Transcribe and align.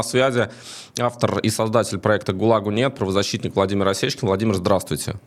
На 0.00 0.04
связи 0.04 0.50
автор 0.98 1.38
и 1.38 1.50
создатель 1.50 1.98
проекта 1.98 2.32
«ГУЛАГу 2.32 2.72
нет», 2.72 2.96
правозащитник 2.96 3.54
Владимир 3.54 3.86
Осечкин. 3.86 4.26
Владимир, 4.26 4.54
здравствуйте. 4.54 5.20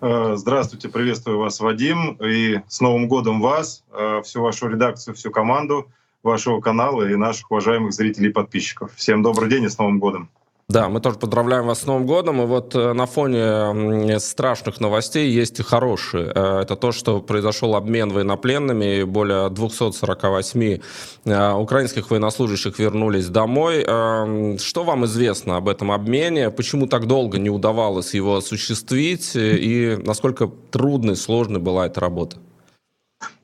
Э, 0.00 0.34
здравствуйте, 0.34 0.88
приветствую 0.88 1.38
вас, 1.38 1.60
Вадим, 1.60 2.14
и 2.20 2.62
с 2.66 2.80
Новым 2.80 3.06
годом 3.06 3.40
вас, 3.40 3.84
э, 3.92 4.22
всю 4.24 4.42
вашу 4.42 4.66
редакцию, 4.66 5.14
всю 5.14 5.30
команду 5.30 5.86
вашего 6.24 6.60
канала 6.60 7.08
и 7.08 7.14
наших 7.14 7.48
уважаемых 7.52 7.92
зрителей 7.92 8.30
и 8.30 8.32
подписчиков. 8.32 8.92
Всем 8.96 9.22
добрый 9.22 9.48
день 9.48 9.62
и 9.62 9.68
с 9.68 9.78
Новым 9.78 10.00
годом. 10.00 10.28
Да, 10.72 10.88
мы 10.88 11.00
тоже 11.00 11.18
поздравляем 11.18 11.66
вас 11.66 11.82
с 11.82 11.86
Новым 11.86 12.06
годом. 12.06 12.40
И 12.40 12.46
вот 12.46 12.74
э, 12.74 12.94
на 12.94 13.04
фоне 13.04 14.18
страшных 14.18 14.80
новостей 14.80 15.30
есть 15.30 15.60
и 15.60 15.62
хорошие. 15.62 16.32
Э, 16.34 16.60
это 16.62 16.76
то, 16.76 16.92
что 16.92 17.20
произошел 17.20 17.76
обмен 17.76 18.08
военнопленными. 18.08 19.02
Более 19.02 19.50
248 19.50 20.80
э, 21.26 21.52
украинских 21.52 22.10
военнослужащих 22.10 22.78
вернулись 22.78 23.28
домой. 23.28 23.82
Что 23.82 24.84
вам 24.84 25.04
известно 25.04 25.58
об 25.58 25.68
этом 25.68 25.92
обмене? 25.92 26.50
Почему 26.50 26.86
так 26.86 27.06
долго 27.06 27.38
не 27.38 27.50
удавалось 27.50 28.14
его 28.14 28.36
осуществить? 28.36 29.32
И 29.34 29.98
насколько 30.02 30.50
трудной, 30.70 31.16
сложной 31.16 31.60
была 31.60 31.84
эта 31.84 32.00
работа? 32.00 32.38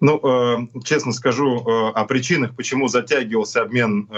Ну, 0.00 0.70
честно 0.82 1.12
скажу, 1.12 1.58
о 1.94 2.04
причинах, 2.04 2.56
почему 2.56 2.88
затягивался 2.88 3.62
обмен, 3.62 4.08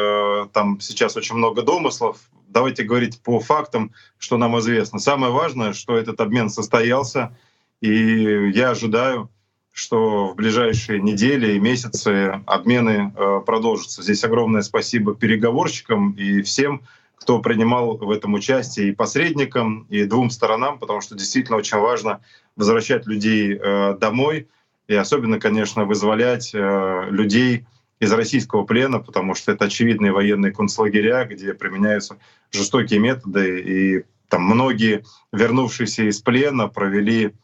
там 0.52 0.80
сейчас 0.80 1.16
очень 1.16 1.36
много 1.36 1.62
домыслов 1.62 2.18
давайте 2.50 2.84
говорить 2.84 3.20
по 3.22 3.40
фактам, 3.40 3.92
что 4.18 4.36
нам 4.36 4.58
известно. 4.58 4.98
Самое 4.98 5.32
важное, 5.32 5.72
что 5.72 5.96
этот 5.96 6.20
обмен 6.20 6.50
состоялся, 6.50 7.36
и 7.80 8.50
я 8.54 8.70
ожидаю, 8.70 9.30
что 9.72 10.28
в 10.28 10.34
ближайшие 10.34 11.00
недели 11.00 11.54
и 11.54 11.60
месяцы 11.60 12.42
обмены 12.46 13.12
э, 13.16 13.40
продолжатся. 13.46 14.02
Здесь 14.02 14.24
огромное 14.24 14.62
спасибо 14.62 15.14
переговорщикам 15.14 16.12
и 16.12 16.42
всем, 16.42 16.82
кто 17.16 17.38
принимал 17.40 17.96
в 17.96 18.10
этом 18.10 18.34
участие, 18.34 18.88
и 18.88 18.94
посредникам, 18.94 19.86
и 19.90 20.04
двум 20.04 20.30
сторонам, 20.30 20.78
потому 20.78 21.00
что 21.00 21.14
действительно 21.14 21.58
очень 21.58 21.78
важно 21.78 22.20
возвращать 22.56 23.06
людей 23.06 23.54
э, 23.54 23.96
домой, 23.98 24.48
и 24.88 24.94
особенно, 24.94 25.38
конечно, 25.38 25.84
вызволять 25.84 26.50
э, 26.52 27.06
людей, 27.10 27.66
из 28.00 28.12
российского 28.12 28.64
плена, 28.64 28.98
потому 28.98 29.34
что 29.34 29.52
это 29.52 29.66
очевидные 29.66 30.10
военные 30.10 30.52
концлагеря, 30.52 31.26
где 31.26 31.52
применяются 31.54 32.16
жестокие 32.50 32.98
методы, 32.98 33.60
и 33.60 34.04
там 34.28 34.42
многие, 34.42 35.04
вернувшиеся 35.32 36.08
из 36.08 36.20
плена, 36.20 36.68
провели 36.68 37.34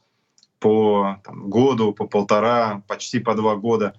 по 0.59 1.21
там, 1.25 1.51
году, 1.51 1.93
по 1.93 2.07
полтора, 2.07 2.83
почти 2.89 3.21
по 3.21 3.35
два 3.35 3.57
года 3.57 3.95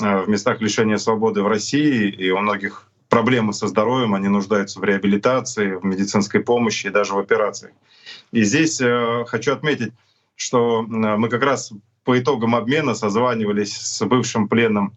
э, 0.00 0.22
в 0.22 0.28
местах 0.28 0.60
лишения 0.60 0.96
свободы 0.96 1.42
в 1.42 1.46
России, 1.46 2.10
и 2.10 2.30
у 2.30 2.38
многих 2.38 2.90
проблемы 3.08 3.52
со 3.52 3.68
здоровьем, 3.68 4.14
они 4.14 4.28
нуждаются 4.28 4.80
в 4.80 4.84
реабилитации, 4.84 5.76
в 5.76 5.84
медицинской 5.84 6.40
помощи 6.40 6.88
и 6.88 6.90
даже 6.90 7.14
в 7.14 7.18
операциях. 7.18 7.72
И 8.32 8.42
здесь 8.42 8.80
э, 8.80 9.24
хочу 9.28 9.52
отметить, 9.52 9.92
что 10.34 10.82
мы 10.82 11.28
как 11.28 11.42
раз 11.44 11.72
по 12.02 12.18
итогам 12.18 12.56
обмена 12.56 12.94
созванивались 12.94 13.76
с 13.76 14.04
бывшим 14.04 14.48
пленным 14.48 14.96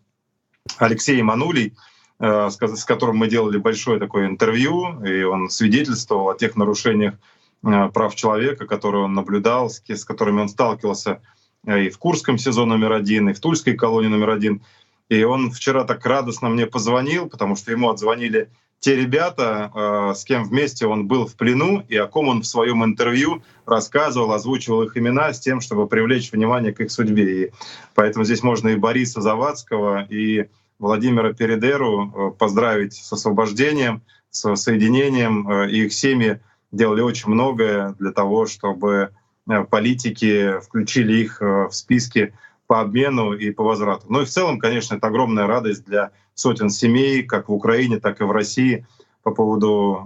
Алексей 0.78 1.22
Манулей, 1.22 1.74
э, 2.20 2.50
с 2.50 2.86
которым 2.86 3.18
мы 3.18 3.28
делали 3.28 3.58
большое 3.58 4.00
такое 4.00 4.28
интервью, 4.28 5.04
и 5.04 5.24
он 5.24 5.50
свидетельствовал 5.50 6.30
о 6.30 6.36
тех 6.36 6.56
нарушениях 6.56 7.16
э, 7.64 7.90
прав 7.94 8.16
человека, 8.16 8.66
которые 8.66 9.06
он 9.06 9.14
наблюдал, 9.14 9.70
с 9.70 10.06
которыми 10.06 10.42
он 10.42 10.50
сталкивался 10.50 11.22
э, 11.66 11.86
и 11.86 11.90
в 11.90 11.98
Курском 11.98 12.38
сезоне 12.38 12.72
номер 12.72 12.94
один, 12.94 13.30
и 13.30 13.34
в 13.34 13.40
Тульской 13.40 13.76
колонии 13.76 14.10
номер 14.10 14.32
один. 14.32 14.64
И 15.08 15.24
он 15.24 15.52
вчера 15.52 15.84
так 15.84 16.06
радостно 16.06 16.50
мне 16.50 16.66
позвонил, 16.66 17.30
потому 17.30 17.56
что 17.56 17.72
ему 17.72 17.90
отзвонили 17.90 18.50
те 18.80 18.96
ребята, 18.96 20.14
с 20.16 20.26
кем 20.26 20.44
вместе 20.44 20.86
он 20.86 21.08
был 21.08 21.26
в 21.26 21.36
плену, 21.36 21.84
и 21.88 21.96
о 21.96 22.08
ком 22.08 22.28
он 22.28 22.42
в 22.42 22.46
своем 22.46 22.84
интервью 22.84 23.42
рассказывал, 23.66 24.32
озвучивал 24.32 24.84
их 24.84 24.98
имена 24.98 25.34
с 25.34 25.40
тем, 25.40 25.62
чтобы 25.62 25.88
привлечь 25.88 26.32
внимание 26.32 26.74
к 26.74 26.82
их 26.82 26.92
судьбе. 26.92 27.46
И 27.46 27.52
поэтому 27.96 28.26
здесь 28.26 28.44
можно 28.44 28.70
и 28.70 28.76
Бориса 28.76 29.22
Завадского, 29.22 30.06
и 30.10 30.50
Владимира 30.80 31.34
Передеру 31.34 32.12
э, 32.12 32.32
поздравить 32.38 32.94
с 32.94 33.12
освобождением, 33.14 34.02
с 34.30 34.56
соединением. 34.56 35.50
Э, 35.50 35.70
их 35.70 35.94
семьи 35.94 36.42
делали 36.72 37.02
очень 37.02 37.30
многое 37.30 37.96
для 38.00 38.12
того, 38.12 38.46
чтобы 38.46 39.12
э, 39.50 39.64
политики 39.64 40.60
включили 40.60 41.22
их 41.22 41.40
в 41.40 41.72
списки 41.72 42.34
по 42.68 42.82
обмену 42.82 43.34
и 43.34 43.52
по 43.52 43.64
возврату. 43.64 44.08
Ну 44.10 44.22
и 44.22 44.26
в 44.26 44.30
целом, 44.30 44.60
конечно, 44.60 44.96
это 44.96 45.08
огромная 45.08 45.48
радость 45.48 45.86
для 45.86 46.12
сотен 46.34 46.70
семей, 46.70 47.24
как 47.24 47.48
в 47.48 47.54
Украине, 47.54 48.00
так 48.00 48.20
и 48.20 48.24
в 48.24 48.32
России 48.32 48.86
по 49.24 49.32
поводу 49.32 50.04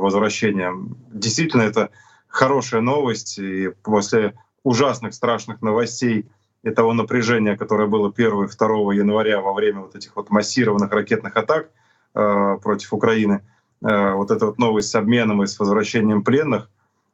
возвращения. 0.00 0.72
Действительно, 1.12 1.62
это 1.62 1.90
хорошая 2.26 2.80
новость. 2.80 3.38
И 3.38 3.70
после 3.82 4.34
ужасных, 4.62 5.14
страшных 5.14 5.62
новостей 5.62 6.26
и 6.62 6.70
того 6.70 6.92
напряжения, 6.92 7.56
которое 7.56 7.88
было 7.88 8.12
1 8.14 8.44
и 8.44 8.46
2 8.46 8.94
января 8.94 9.40
во 9.40 9.52
время 9.52 9.80
вот 9.80 9.94
этих 9.94 10.14
вот 10.16 10.30
массированных 10.30 10.90
ракетных 10.92 11.36
атак 11.36 11.70
э, 12.14 12.58
против 12.62 12.92
Украины, 12.92 13.42
э, 13.82 14.12
вот 14.12 14.30
эта 14.30 14.46
вот 14.46 14.58
новость 14.58 14.90
с 14.90 14.94
обменом 14.94 15.42
и 15.42 15.46
с 15.46 15.58
возвращением 15.58 16.22
пленных 16.22 16.68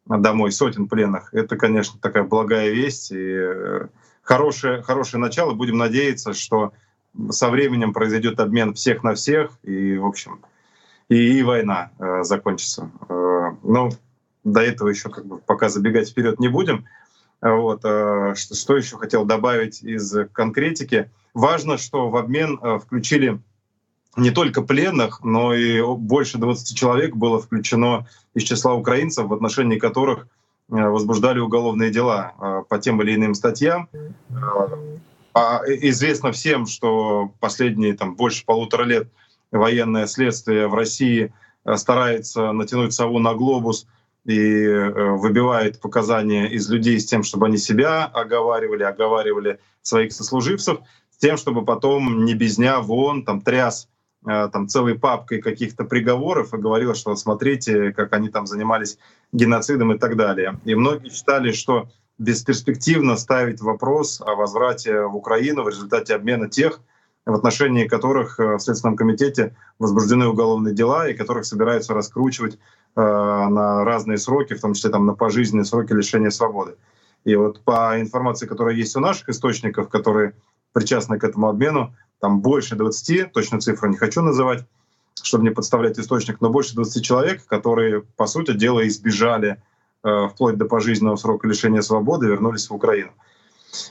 домой, 0.07 0.53
сотен 0.53 0.89
пленных, 0.89 1.35
это, 1.35 1.57
конечно, 1.57 1.99
такая 2.01 2.23
благая 2.23 2.71
весть 2.71 3.11
и 3.11 3.17
э, 3.19 3.87
хорошее, 4.23 4.83
хорошее 4.83 5.21
начало. 5.21 5.55
Будем 5.55 5.79
надеяться, 5.79 6.33
что 6.33 6.73
со 7.31 7.49
временем 7.49 7.93
произойдет 7.93 8.39
обмен 8.41 8.75
всех 8.75 9.03
на 9.03 9.15
всех, 9.15 9.51
и, 9.63 9.97
в 9.97 10.07
общем, 10.07 10.41
и, 11.09 11.39
и 11.39 11.43
война 11.43 11.91
э, 11.99 12.23
закончится. 12.23 12.91
Э, 13.09 13.53
но 13.63 13.91
до 14.45 14.61
этого 14.61 14.89
еще 14.89 15.09
как 15.09 15.27
бы 15.27 15.39
пока 15.39 15.69
забегать 15.69 16.11
вперед 16.11 16.39
не 16.39 16.49
будем. 16.49 16.87
Вот. 17.51 17.81
Э, 17.85 18.35
что, 18.37 18.55
что 18.55 18.77
еще 18.77 18.97
хотел 18.97 19.25
добавить 19.25 19.83
из 19.83 20.15
конкретики? 20.33 21.11
Важно, 21.35 21.79
что 21.79 22.09
в 22.09 22.17
обмен 22.17 22.59
э, 22.61 22.79
включили 22.79 23.41
не 24.17 24.31
только 24.31 24.63
пленных, 24.63 25.23
но 25.23 25.55
и 25.55 25.81
больше 25.83 26.39
20 26.39 26.77
человек 26.77 27.15
было 27.15 27.41
включено 27.41 28.07
из 28.35 28.45
числа 28.45 28.75
украинцев, 28.75 29.27
в 29.27 29.35
отношении 29.35 29.79
которых 29.79 30.27
э, 30.71 30.75
возбуждали 30.75 31.39
уголовные 31.39 31.91
дела 31.91 32.65
по 32.69 32.79
тем 32.79 33.01
или 33.03 33.15
иным 33.15 33.35
статьям. 33.35 33.89
А 35.35 35.61
известно 35.67 36.33
всем, 36.33 36.67
что 36.67 37.31
последние 37.41 37.95
там, 37.95 38.17
больше 38.17 38.45
полутора 38.47 38.85
лет 38.85 39.09
военное 39.53 40.07
следствие 40.07 40.67
в 40.67 40.75
России 40.75 41.33
старается 41.75 42.53
натянуть 42.53 42.95
сову 42.95 43.19
на 43.19 43.35
глобус 43.35 43.87
и 44.27 44.65
э, 44.65 45.11
выбивает 45.13 45.81
показания 45.81 46.47
из 46.49 46.69
людей 46.69 46.99
с 46.99 47.07
тем, 47.07 47.23
чтобы 47.23 47.47
они 47.47 47.59
себя 47.59 48.05
оговаривали, 48.07 48.83
оговаривали 48.83 49.61
своих 49.83 50.13
сослуживцев, 50.13 50.79
с 51.11 51.19
тем, 51.19 51.37
чтобы 51.37 51.65
потом 51.65 52.25
не 52.25 52.35
без 52.35 52.57
дня 52.57 52.81
вон 52.81 53.25
там 53.25 53.41
тряс 53.41 53.89
э, 54.27 54.49
там 54.53 54.69
целой 54.69 54.99
папкой 54.99 55.41
каких-то 55.41 55.85
приговоров 55.85 56.53
и 56.53 56.59
говорил, 56.59 56.95
что 56.95 57.15
смотрите, 57.15 57.93
как 57.93 58.13
они 58.13 58.29
там 58.29 58.47
занимались 58.47 58.99
геноцидом 59.33 59.93
и 59.93 59.99
так 59.99 60.17
далее. 60.17 60.59
И 60.65 60.75
многие 60.75 61.11
считали, 61.11 61.53
что 61.53 61.89
бесперспективно 62.19 63.17
ставить 63.17 63.61
вопрос 63.61 64.21
о 64.21 64.35
возврате 64.35 65.03
в 65.03 65.17
Украину 65.17 65.63
в 65.63 65.69
результате 65.69 66.15
обмена 66.15 66.49
тех, 66.49 66.81
в 67.27 67.35
отношении 67.35 67.87
которых 67.87 68.41
э, 68.41 68.57
в 68.57 68.61
Следственном 68.61 68.97
комитете 68.97 69.57
возбуждены 69.79 70.27
уголовные 70.27 70.75
дела 70.75 71.09
и 71.09 71.15
которых 71.15 71.45
собираются 71.45 71.95
раскручивать 71.95 72.59
на 72.97 73.85
разные 73.85 74.17
сроки, 74.17 74.55
в 74.55 74.61
том 74.61 74.73
числе 74.75 74.91
там, 74.91 75.05
на 75.05 75.15
пожизненные 75.15 75.67
сроки 75.67 75.93
лишения 75.93 76.31
свободы. 76.31 76.77
И 77.25 77.35
вот 77.35 77.61
по 77.63 78.01
информации, 78.01 78.47
которая 78.47 78.75
есть 78.75 78.97
у 78.97 79.01
наших 79.01 79.29
источников, 79.29 79.89
которые 79.89 80.35
причастны 80.73 81.19
к 81.19 81.25
этому 81.25 81.49
обмену, 81.49 81.95
там 82.21 82.41
больше 82.41 82.77
20, 82.77 83.33
точно 83.33 83.61
цифру 83.61 83.89
не 83.89 83.97
хочу 83.97 84.23
называть, 84.23 84.65
чтобы 85.23 85.45
не 85.45 85.51
подставлять 85.51 85.99
источник, 85.99 86.41
но 86.41 86.51
больше 86.51 86.75
20 86.75 87.05
человек, 87.05 87.45
которые, 87.47 88.03
по 88.17 88.27
сути 88.27 88.53
дела, 88.53 88.87
избежали 88.87 89.61
э, 90.05 90.29
вплоть 90.29 90.57
до 90.57 90.67
пожизненного 90.67 91.17
срока 91.17 91.49
лишения 91.49 91.83
свободы, 91.83 92.27
вернулись 92.27 92.71
в 92.71 92.75
Украину. 92.75 93.11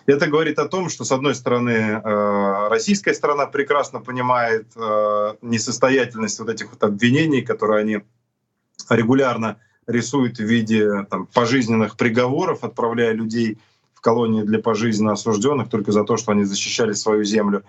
Это 0.06 0.28
говорит 0.28 0.58
о 0.58 0.68
том, 0.68 0.90
что, 0.90 1.04
с 1.04 1.12
одной 1.12 1.36
стороны, 1.36 1.72
э, 1.72 2.68
российская 2.70 3.14
сторона 3.14 3.46
прекрасно 3.46 4.00
понимает 4.00 4.68
э, 4.76 5.34
несостоятельность 5.42 6.40
вот 6.40 6.50
этих 6.50 6.72
вот 6.72 6.84
обвинений, 6.84 7.42
которые 7.42 7.82
они 7.82 8.02
регулярно 8.90 9.58
рисует 9.88 10.38
в 10.38 10.44
виде 10.44 11.04
там, 11.10 11.28
пожизненных 11.28 11.96
приговоров, 11.98 12.64
отправляя 12.64 13.14
людей 13.14 13.58
в 13.94 14.02
колонии 14.02 14.44
для 14.44 14.60
пожизненно 14.60 15.14
осужденных 15.14 15.70
только 15.70 15.92
за 15.92 16.04
то, 16.04 16.18
что 16.18 16.32
они 16.32 16.44
защищали 16.44 16.94
свою 16.94 17.24
землю. 17.24 17.64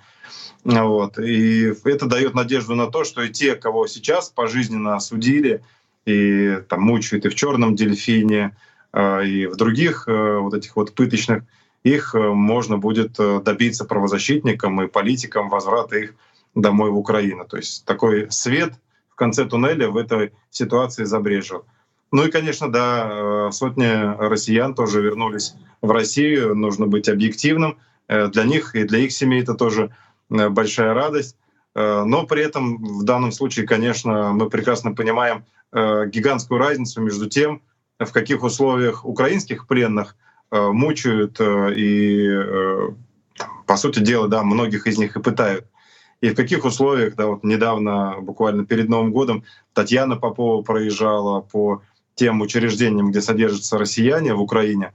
Вот. 0.65 1.19
И 1.19 1.73
это 1.85 2.07
дает 2.07 2.35
надежду 2.35 2.75
на 2.75 2.89
то, 2.89 3.05
что 3.05 3.23
и 3.23 3.31
те, 3.31 3.55
кого 3.55 3.87
сейчас 3.87 4.31
пожизненно 4.31 4.97
осудили, 4.97 5.63
и 6.07 6.59
там 6.69 6.83
мучают 6.83 7.25
и 7.27 7.29
в 7.29 7.35
черном 7.35 7.77
дельфине, 7.77 8.57
а, 8.93 9.21
и 9.21 9.47
в 9.47 9.57
других 9.57 10.09
э, 10.09 10.39
вот 10.39 10.55
этих 10.55 10.75
вот 10.77 10.95
пыточных, 10.95 11.45
их 11.83 12.15
э, 12.15 12.19
можно 12.19 12.79
будет 12.79 13.17
э, 13.19 13.41
добиться 13.45 13.85
правозащитникам 13.85 14.83
и 14.83 14.89
политикам 14.89 15.49
возврата 15.49 15.99
их 15.99 16.15
домой 16.55 16.91
в 16.91 16.97
Украину. 16.97 17.45
То 17.45 17.59
есть 17.59 17.85
такой 17.85 18.31
свет— 18.31 18.73
конце 19.17 19.45
туннеля 19.45 19.89
в 19.89 19.97
этой 19.97 20.33
ситуации 20.51 21.05
забрежил. 21.05 21.65
Ну 22.13 22.25
и, 22.25 22.31
конечно, 22.31 22.71
да, 22.71 23.51
сотни 23.51 24.17
россиян 24.29 24.75
тоже 24.75 25.03
вернулись 25.03 25.55
в 25.83 25.91
Россию. 25.91 26.55
Нужно 26.55 26.87
быть 26.87 27.09
объективным. 27.09 27.79
Для 28.09 28.45
них 28.45 28.77
и 28.77 28.85
для 28.85 29.01
их 29.01 29.11
семей 29.11 29.43
это 29.43 29.55
тоже 29.55 29.91
большая 30.29 30.95
радость. 30.95 31.37
Но 31.75 32.27
при 32.27 32.45
этом 32.45 32.77
в 33.01 33.03
данном 33.03 33.33
случае, 33.33 33.67
конечно, 33.67 34.33
мы 34.33 34.49
прекрасно 34.49 34.95
понимаем 34.95 35.45
гигантскую 35.73 36.61
разницу 36.61 37.03
между 37.03 37.29
тем, 37.29 37.61
в 37.99 38.13
каких 38.13 38.43
условиях 38.43 39.05
украинских 39.05 39.67
пленных 39.67 40.17
э, 40.51 40.61
мучают 40.71 41.41
э, 41.41 41.75
и, 41.75 42.29
э, 42.29 42.89
по 43.67 43.77
сути 43.77 44.01
дела, 44.01 44.29
да, 44.29 44.43
многих 44.43 44.87
из 44.87 44.99
них 44.99 45.17
и 45.17 45.23
пытают. 45.23 45.67
И 46.21 46.31
в 46.31 46.35
каких 46.35 46.65
условиях, 46.65 47.15
да, 47.15 47.27
вот 47.27 47.45
недавно, 47.45 48.17
буквально 48.21 48.65
перед 48.65 48.89
Новым 48.89 49.13
годом, 49.13 49.45
Татьяна 49.75 50.17
Попова 50.17 50.63
проезжала 50.63 51.41
по 51.41 51.83
тем 52.15 52.41
учреждениям, 52.41 53.11
где 53.11 53.21
содержатся 53.21 53.77
россияне 53.77 54.35
в 54.35 54.41
Украине, 54.41 54.93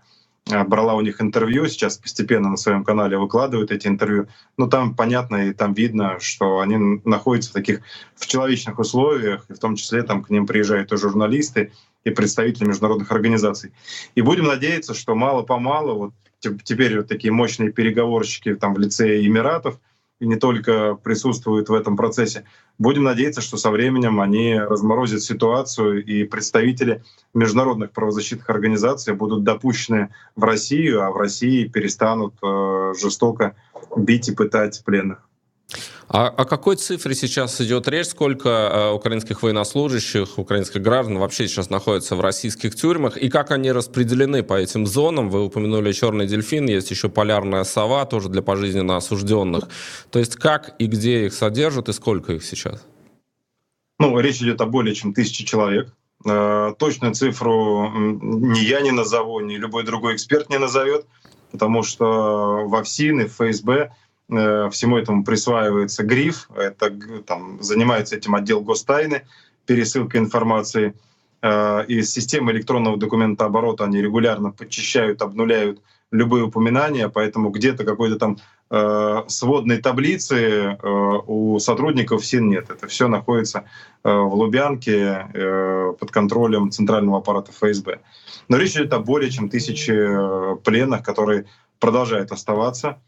брала 0.65 0.95
у 0.95 1.01
них 1.01 1.21
интервью, 1.21 1.67
сейчас 1.67 1.99
постепенно 1.99 2.49
на 2.49 2.57
своем 2.57 2.83
канале 2.83 3.15
выкладывают 3.17 3.69
эти 3.69 3.87
интервью. 3.87 4.27
Ну 4.57 4.67
там 4.67 4.95
понятно 4.95 5.49
и 5.49 5.53
там 5.53 5.73
видно, 5.73 6.17
что 6.19 6.59
они 6.59 6.99
находятся 7.05 7.51
в 7.51 7.53
таких 7.53 7.81
в 8.15 8.25
человечных 8.25 8.79
условиях, 8.79 9.45
и 9.49 9.53
в 9.53 9.59
том 9.59 9.75
числе 9.75 10.01
там 10.01 10.23
к 10.23 10.31
ним 10.31 10.47
приезжают 10.47 10.91
и 10.91 10.97
журналисты, 10.97 11.71
и 12.03 12.09
представители 12.09 12.65
международных 12.65 13.11
организаций. 13.11 13.71
И 14.15 14.21
будем 14.21 14.45
надеяться, 14.45 14.95
что 14.95 15.13
мало-помалу 15.13 15.95
вот 15.95 16.13
теперь 16.63 16.97
вот 16.97 17.07
такие 17.07 17.31
мощные 17.31 17.71
переговорщики 17.71 18.55
там 18.55 18.73
в 18.73 18.79
лице 18.79 19.23
Эмиратов 19.23 19.79
и 20.21 20.27
не 20.27 20.35
только 20.35 20.95
присутствуют 21.03 21.67
в 21.67 21.73
этом 21.73 21.97
процессе. 21.97 22.45
Будем 22.77 23.03
надеяться, 23.03 23.41
что 23.41 23.57
со 23.57 23.71
временем 23.71 24.21
они 24.21 24.57
разморозят 24.57 25.23
ситуацию, 25.23 26.05
и 26.05 26.23
представители 26.25 27.03
международных 27.33 27.91
правозащитных 27.91 28.47
организаций 28.49 29.15
будут 29.15 29.43
допущены 29.43 30.13
в 30.35 30.43
Россию, 30.43 31.01
а 31.03 31.11
в 31.11 31.17
России 31.17 31.67
перестанут 31.67 32.35
э, 32.43 32.93
жестоко 33.01 33.55
бить 33.97 34.29
и 34.29 34.35
пытать 34.35 34.83
пленных. 34.85 35.27
А 36.13 36.27
о 36.27 36.43
какой 36.43 36.75
цифре 36.75 37.15
сейчас 37.15 37.61
идет 37.61 37.87
речь? 37.87 38.07
Сколько 38.07 38.49
э, 38.49 38.91
украинских 38.91 39.43
военнослужащих, 39.43 40.37
украинских 40.37 40.81
граждан 40.81 41.19
вообще 41.19 41.47
сейчас 41.47 41.69
находятся 41.69 42.17
в 42.17 42.21
российских 42.21 42.75
тюрьмах? 42.75 43.15
И 43.15 43.29
как 43.29 43.51
они 43.51 43.71
распределены 43.71 44.43
по 44.43 44.55
этим 44.55 44.85
зонам? 44.85 45.29
Вы 45.29 45.45
упомянули 45.45 45.93
черный 45.93 46.27
дельфин, 46.27 46.67
есть 46.67 46.91
еще 46.91 47.07
полярная 47.07 47.63
сова, 47.63 48.03
тоже 48.03 48.27
для 48.27 48.41
пожизненно 48.41 48.97
осужденных. 48.97 49.69
То 50.09 50.19
есть 50.19 50.35
как 50.35 50.75
и 50.79 50.87
где 50.87 51.27
их 51.27 51.33
содержат 51.33 51.87
и 51.87 51.93
сколько 51.93 52.33
их 52.33 52.43
сейчас? 52.43 52.85
Ну, 53.97 54.19
речь 54.19 54.41
идет 54.41 54.59
о 54.59 54.65
более 54.65 54.93
чем 54.93 55.13
тысяче 55.13 55.45
человек. 55.45 55.93
Э, 56.25 56.73
точную 56.77 57.13
цифру 57.13 57.89
ни 57.89 58.59
я 58.59 58.81
не 58.81 58.91
назову, 58.91 59.39
ни 59.39 59.55
любой 59.55 59.85
другой 59.85 60.15
эксперт 60.15 60.49
не 60.49 60.59
назовет, 60.59 61.05
потому 61.53 61.83
что 61.83 62.67
во 62.67 62.83
ФСИН 62.83 63.21
и 63.21 63.25
в 63.27 63.31
ФСБ 63.31 63.91
Э, 63.91 64.10
всему 64.31 64.97
этому 64.97 65.23
присваивается 65.23 66.03
гриф, 66.03 66.49
это 66.55 66.91
там, 67.25 67.61
занимается 67.61 68.15
этим 68.15 68.33
отдел 68.35 68.61
гостайны, 68.61 69.23
пересылка 69.65 70.17
информации. 70.17 70.93
Э, 71.41 71.85
из 71.87 72.11
системы 72.11 72.51
электронного 72.51 72.97
документа 72.97 73.45
оборота 73.45 73.85
они 73.85 74.01
регулярно 74.01 74.51
подчищают, 74.51 75.21
обнуляют 75.21 75.81
любые 76.11 76.43
упоминания, 76.43 77.09
поэтому 77.09 77.49
где-то 77.49 77.83
какой-то 77.83 78.17
там 78.17 78.37
э, 78.69 79.23
сводной 79.27 79.77
таблицы 79.77 80.35
э, 80.35 80.77
у 81.27 81.57
сотрудников 81.59 82.25
СИН 82.25 82.49
нет. 82.49 82.69
Это 82.69 82.87
все 82.87 83.07
находится 83.07 83.63
э, 84.03 84.11
в 84.11 84.35
Лубянке 84.35 85.27
э, 85.33 85.93
под 85.99 86.11
контролем 86.11 86.69
центрального 86.71 87.19
аппарата 87.19 87.51
ФСБ. 87.51 87.99
Но 88.49 88.57
речь 88.57 88.75
идет 88.75 88.93
о 88.93 88.99
более 88.99 89.31
чем 89.31 89.49
тысяче 89.49 89.93
э, 89.95 90.55
пленных, 90.63 91.03
которые 91.03 91.45
продолжают 91.79 92.31
оставаться 92.31 92.99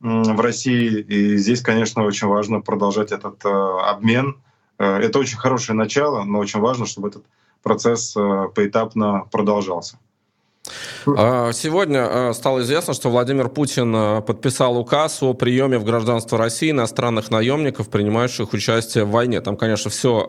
в 0.00 0.40
России. 0.40 1.00
И 1.00 1.36
здесь, 1.36 1.60
конечно, 1.60 2.04
очень 2.04 2.28
важно 2.28 2.60
продолжать 2.60 3.12
этот 3.12 3.44
э, 3.44 3.48
обмен. 3.48 4.38
Э, 4.78 4.96
это 4.96 5.18
очень 5.18 5.36
хорошее 5.36 5.76
начало, 5.76 6.24
но 6.24 6.38
очень 6.38 6.60
важно, 6.60 6.86
чтобы 6.86 7.08
этот 7.08 7.24
процесс 7.62 8.16
э, 8.16 8.48
поэтапно 8.54 9.26
продолжался. 9.30 9.98
А, 11.06 11.52
сегодня 11.52 12.28
а, 12.28 12.32
стало 12.34 12.60
известно, 12.60 12.94
что 12.94 13.10
Владимир 13.10 13.48
Путин 13.48 13.92
а, 13.94 14.20
подписал 14.20 14.78
указ 14.78 15.22
о 15.22 15.34
приеме 15.34 15.78
в 15.78 15.84
гражданство 15.84 16.38
России 16.38 16.70
иностранных 16.70 17.30
наемников, 17.30 17.88
принимающих 17.88 18.52
участие 18.52 19.04
в 19.04 19.10
войне. 19.10 19.40
Там, 19.40 19.56
конечно, 19.56 19.90
все 19.90 20.20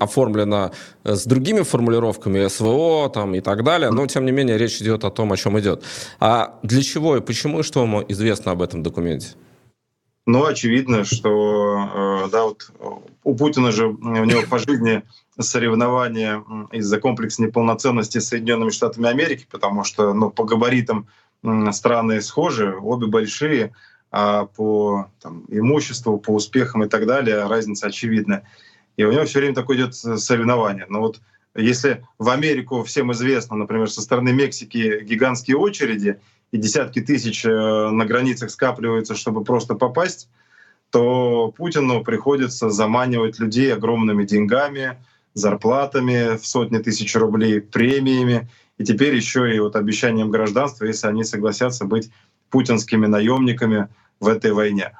оформлено 0.00 0.72
с 1.04 1.24
другими 1.24 1.62
формулировками, 1.62 2.46
СВО 2.48 3.10
там, 3.10 3.34
и 3.34 3.40
так 3.40 3.64
далее, 3.64 3.90
но, 3.90 4.06
тем 4.06 4.24
не 4.24 4.32
менее, 4.32 4.58
речь 4.58 4.80
идет 4.80 5.04
о 5.04 5.10
том, 5.10 5.32
о 5.32 5.36
чем 5.36 5.58
идет. 5.58 5.82
А 6.18 6.58
для 6.62 6.82
чего 6.82 7.16
и 7.16 7.20
почему, 7.20 7.60
и 7.60 7.62
что 7.62 7.80
вам 7.80 8.04
известно 8.08 8.52
об 8.52 8.62
этом 8.62 8.82
документе? 8.82 9.28
Ну, 10.26 10.44
очевидно, 10.44 11.04
что 11.04 12.28
да, 12.30 12.44
вот 12.44 12.70
у 13.24 13.34
Путина 13.34 13.72
же, 13.72 13.88
у 13.88 14.24
него 14.24 14.42
по 14.48 14.58
жизни 14.58 15.02
соревнования 15.40 16.44
из-за 16.72 17.00
комплекса 17.00 17.42
неполноценности 17.42 18.18
с 18.18 18.28
Соединенными 18.28 18.70
Штатами 18.70 19.08
Америки, 19.08 19.46
потому 19.50 19.84
что 19.84 20.14
ну, 20.14 20.30
по 20.30 20.44
габаритам 20.44 21.06
страны 21.72 22.20
схожи, 22.20 22.76
обе 22.76 23.06
большие, 23.06 23.72
а 24.10 24.46
по 24.46 25.06
там, 25.20 25.44
имуществу, 25.48 26.18
по 26.18 26.34
успехам 26.34 26.84
и 26.84 26.88
так 26.88 27.06
далее 27.06 27.46
разница 27.46 27.86
очевидна. 27.86 28.42
И 28.96 29.04
у 29.04 29.12
него 29.12 29.24
все 29.24 29.38
время 29.38 29.54
такое 29.54 29.76
идет 29.76 29.94
соревнование. 29.94 30.86
Но 30.88 31.00
вот 31.00 31.20
если 31.54 32.04
в 32.18 32.28
Америку 32.28 32.82
всем 32.84 33.12
известно, 33.12 33.56
например, 33.56 33.90
со 33.90 34.02
стороны 34.02 34.32
Мексики 34.32 35.02
гигантские 35.02 35.56
очереди 35.56 36.20
и 36.52 36.58
десятки 36.58 37.00
тысяч 37.00 37.44
э, 37.44 37.50
на 37.50 38.04
границах 38.04 38.50
скапливаются, 38.50 39.14
чтобы 39.14 39.44
просто 39.44 39.74
попасть, 39.74 40.28
то 40.90 41.52
Путину 41.56 42.02
приходится 42.04 42.70
заманивать 42.70 43.38
людей 43.38 43.72
огромными 43.72 44.24
деньгами, 44.24 44.98
зарплатами 45.40 46.36
в 46.36 46.46
сотни 46.46 46.78
тысяч 46.78 47.14
рублей, 47.16 47.60
премиями, 47.60 48.48
и 48.78 48.84
теперь 48.84 49.14
еще 49.14 49.54
и 49.54 49.58
вот 49.58 49.76
обещанием 49.76 50.30
гражданства, 50.30 50.84
если 50.84 51.06
они 51.06 51.24
согласятся 51.24 51.84
быть 51.84 52.10
путинскими 52.50 53.06
наемниками 53.06 53.88
в 54.20 54.28
этой 54.28 54.52
войне. 54.52 54.92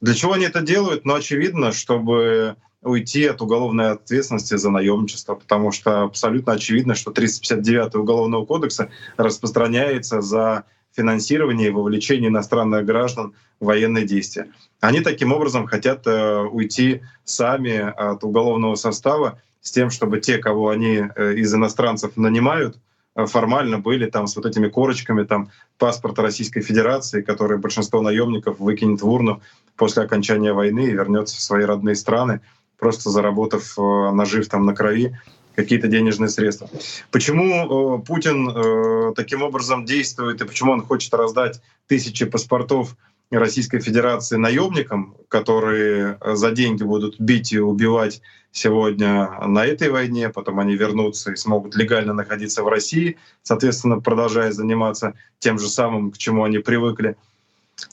Для 0.00 0.14
чего 0.14 0.34
они 0.34 0.44
это 0.44 0.60
делают? 0.60 1.04
Ну, 1.04 1.14
очевидно, 1.14 1.72
чтобы 1.72 2.56
уйти 2.84 3.24
от 3.24 3.40
уголовной 3.40 3.92
ответственности 3.92 4.56
за 4.56 4.70
наемничество, 4.70 5.34
потому 5.34 5.72
что 5.72 6.02
абсолютно 6.02 6.52
очевидно, 6.52 6.94
что 6.94 7.10
359 7.10 7.94
Уголовного 7.94 8.44
кодекса 8.44 8.90
распространяется 9.16 10.20
за 10.20 10.64
финансирование 10.94 11.68
и 11.68 11.72
вовлечение 11.72 12.28
иностранных 12.28 12.84
граждан 12.84 13.34
в 13.58 13.66
военные 13.66 14.04
действия. 14.04 14.48
Они 14.80 15.00
таким 15.00 15.32
образом 15.32 15.66
хотят 15.66 16.06
э, 16.06 16.40
уйти 16.42 17.02
сами 17.24 17.78
от 17.78 18.22
уголовного 18.22 18.74
состава 18.76 19.40
с 19.64 19.70
тем, 19.70 19.90
чтобы 19.90 20.20
те, 20.20 20.38
кого 20.38 20.68
они 20.68 21.04
э, 21.16 21.34
из 21.34 21.52
иностранцев 21.54 22.16
нанимают, 22.16 22.76
э, 23.16 23.24
формально 23.24 23.78
были 23.78 24.06
там 24.06 24.26
с 24.26 24.36
вот 24.36 24.44
этими 24.44 24.68
корочками 24.68 25.24
там 25.24 25.48
паспорта 25.78 26.22
Российской 26.22 26.60
Федерации, 26.60 27.22
который 27.22 27.58
большинство 27.58 28.02
наемников 28.02 28.60
выкинет 28.60 29.00
в 29.00 29.08
урну 29.08 29.40
после 29.76 30.02
окончания 30.02 30.52
войны 30.52 30.84
и 30.84 30.92
вернется 30.92 31.36
в 31.36 31.40
свои 31.40 31.64
родные 31.64 31.96
страны, 31.96 32.40
просто 32.78 33.08
заработав 33.08 33.78
э, 33.78 34.10
нажив 34.12 34.48
там 34.48 34.66
на 34.66 34.74
крови 34.74 35.18
какие-то 35.56 35.88
денежные 35.88 36.28
средства. 36.28 36.68
Почему 37.12 38.00
Путин 38.00 39.14
таким 39.14 39.44
образом 39.44 39.84
действует 39.84 40.42
и 40.42 40.44
почему 40.44 40.72
он 40.72 40.82
хочет 40.82 41.14
раздать 41.14 41.62
тысячи 41.86 42.24
паспортов 42.24 42.96
Российской 43.36 43.80
Федерации 43.80 44.36
наемникам, 44.36 45.16
которые 45.28 46.18
за 46.24 46.50
деньги 46.52 46.82
будут 46.82 47.20
бить 47.20 47.52
и 47.52 47.58
убивать 47.58 48.22
сегодня 48.52 49.30
на 49.46 49.66
этой 49.66 49.90
войне, 49.90 50.28
потом 50.28 50.60
они 50.60 50.76
вернутся 50.76 51.32
и 51.32 51.36
смогут 51.36 51.74
легально 51.74 52.12
находиться 52.12 52.62
в 52.62 52.68
России, 52.68 53.16
соответственно, 53.42 54.00
продолжая 54.00 54.52
заниматься 54.52 55.14
тем 55.38 55.58
же 55.58 55.68
самым, 55.68 56.12
к 56.12 56.18
чему 56.18 56.44
они 56.44 56.58
привыкли. 56.58 57.16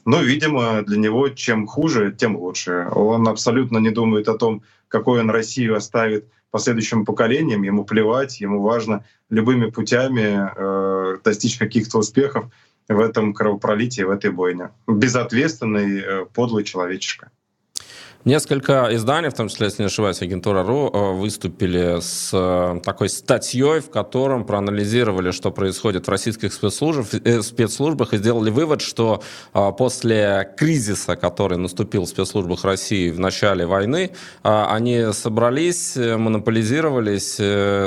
Но, 0.05 0.21
видимо, 0.21 0.83
для 0.83 0.97
него 0.97 1.29
чем 1.29 1.65
хуже, 1.65 2.15
тем 2.17 2.37
лучше. 2.37 2.87
Он 2.91 3.27
абсолютно 3.27 3.79
не 3.79 3.89
думает 3.89 4.27
о 4.27 4.37
том, 4.37 4.61
какой 4.87 5.21
он 5.21 5.29
Россию 5.29 5.75
оставит 5.75 6.25
последующим 6.51 7.05
поколениям. 7.05 7.63
Ему 7.63 7.83
плевать, 7.83 8.41
ему 8.41 8.61
важно 8.61 9.03
любыми 9.29 9.69
путями 9.69 10.51
э, 10.55 11.17
достичь 11.23 11.57
каких-то 11.57 11.97
успехов 11.97 12.45
в 12.87 12.99
этом 12.99 13.33
кровопролитии, 13.33 14.01
в 14.01 14.09
этой 14.09 14.31
бойне. 14.31 14.69
Безответственный, 14.87 15.99
э, 15.99 16.25
подлый 16.25 16.63
человечишка. 16.63 17.31
Несколько 18.23 18.87
изданий, 18.91 19.29
в 19.29 19.33
том 19.33 19.49
числе, 19.49 19.65
если 19.65 19.81
не 19.81 19.87
ошибаюсь, 19.87 20.21
агентура 20.21 20.63
РУ, 20.63 20.91
э, 20.93 21.13
выступили 21.13 21.99
с 21.99 22.29
э, 22.31 22.79
такой 22.83 23.09
статьей, 23.09 23.79
в 23.79 23.89
котором 23.89 24.45
проанализировали, 24.45 25.31
что 25.31 25.49
происходит 25.49 26.05
в 26.05 26.09
российских 26.09 26.53
спецслужбах, 26.53 27.07
э, 27.15 27.41
спецслужбах 27.41 28.13
и 28.13 28.17
сделали 28.17 28.51
вывод, 28.51 28.81
что 28.81 29.23
после 29.77 30.53
кризиса, 30.55 31.15
который 31.15 31.57
наступил 31.57 32.03
в 32.03 32.09
спецслужбах 32.09 32.63
России 32.63 33.09
в 33.09 33.19
начале 33.19 33.65
войны, 33.65 34.11
они 34.43 35.13
собрались, 35.13 35.95
монополизировались, 35.95 37.33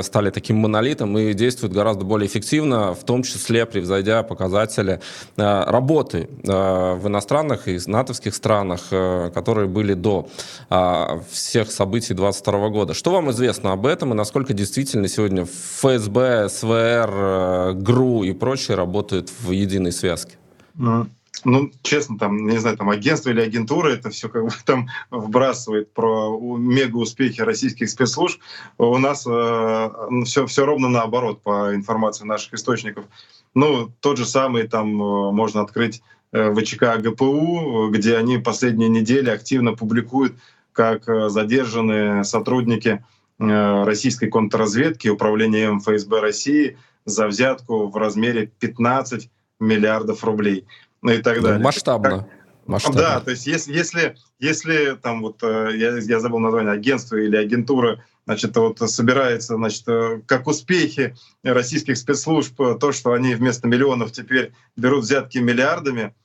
стали 0.05 0.29
таким 0.31 0.57
монолитом 0.57 1.17
и 1.17 1.33
действуют 1.33 1.73
гораздо 1.73 2.03
более 2.05 2.27
эффективно, 2.27 2.93
в 2.93 3.03
том 3.03 3.23
числе 3.23 3.65
превзойдя 3.65 4.23
показатели 4.23 5.01
работы 5.37 6.29
в 6.43 7.07
иностранных 7.07 7.67
и 7.67 7.79
натовских 7.85 8.35
странах, 8.35 8.89
которые 8.89 9.67
были 9.67 9.93
до 9.93 10.24
а, 10.69 11.21
всех 11.29 11.71
событий 11.71 12.13
22 12.13 12.69
года. 12.69 12.93
Что 12.93 13.11
вам 13.11 13.31
известно 13.31 13.71
об 13.71 13.85
этом 13.85 14.11
и 14.11 14.15
насколько 14.15 14.53
действительно 14.53 15.07
сегодня 15.07 15.45
ФСБ, 15.45 16.49
СВР, 16.49 17.09
э, 17.13 17.73
ГРУ 17.73 18.23
и 18.23 18.33
прочие 18.33 18.75
работают 18.75 19.31
в 19.41 19.51
единой 19.51 19.91
связке? 19.91 20.37
Ну, 20.75 21.07
ну, 21.43 21.71
честно, 21.83 22.17
там, 22.17 22.47
не 22.47 22.57
знаю, 22.57 22.77
там 22.77 22.89
агентство 22.89 23.29
или 23.29 23.41
агентура 23.41 23.89
это 23.89 24.09
все 24.09 24.29
как 24.29 24.45
бы 24.45 24.49
там 24.65 24.87
вбрасывает 25.11 25.93
про 25.93 26.37
мега 26.57 26.97
успехи 26.97 27.41
российских 27.41 27.89
спецслужб. 27.89 28.39
У 28.77 28.97
нас 28.97 29.25
э, 29.27 29.89
все, 30.25 30.45
все 30.47 30.65
ровно 30.65 30.89
наоборот 30.89 31.41
по 31.41 31.75
информации 31.75 32.25
наших 32.25 32.53
источников. 32.53 33.05
Ну, 33.53 33.91
тот 33.99 34.17
же 34.17 34.25
самый 34.25 34.67
там 34.67 35.01
э, 35.01 35.31
можно 35.31 35.61
открыть 35.61 36.01
ВЧК 36.35 36.97
ГПУ, 36.97 37.89
где 37.91 38.17
они 38.17 38.37
последние 38.37 38.89
недели 38.89 39.29
активно 39.29 39.73
публикуют, 39.73 40.35
как 40.75 41.07
э, 41.07 41.29
задержаны 41.29 42.23
сотрудники 42.23 43.03
э, 43.39 43.83
российской 43.83 44.27
контрразведки, 44.27 45.07
управления 45.07 45.71
МФСБ 45.71 46.19
России 46.19 46.77
за 47.05 47.27
взятку 47.27 47.87
в 47.87 47.95
размере 47.95 48.51
15 48.59 49.29
миллиардов 49.59 50.23
рублей. 50.23 50.67
Ну 51.01 51.11
и 51.11 51.21
так 51.21 51.41
далее. 51.41 51.63
Масштабно. 51.63 52.27
Масштабно. 52.65 52.99
Да, 52.99 53.19
то 53.21 53.31
есть 53.31 53.47
если, 53.47 53.73
если, 53.73 54.15
если 54.39 54.97
там 55.01 55.21
вот, 55.21 55.41
я, 55.43 55.97
я 55.97 56.19
забыл 56.19 56.39
название, 56.39 56.73
агентство 56.73 57.15
или 57.15 57.37
агентура, 57.37 58.03
значит, 58.25 58.57
вот 58.57 58.79
собирается, 58.79 59.55
значит, 59.55 59.85
как 60.25 60.47
успехи 60.47 61.15
российских 61.43 61.95
спецслужб, 61.95 62.57
то, 62.57 62.91
что 62.91 63.13
они 63.13 63.35
вместо 63.35 63.67
миллионов 63.67 64.11
теперь 64.11 64.51
берут 64.75 65.03
взятки 65.03 65.37
миллиардами, 65.37 66.15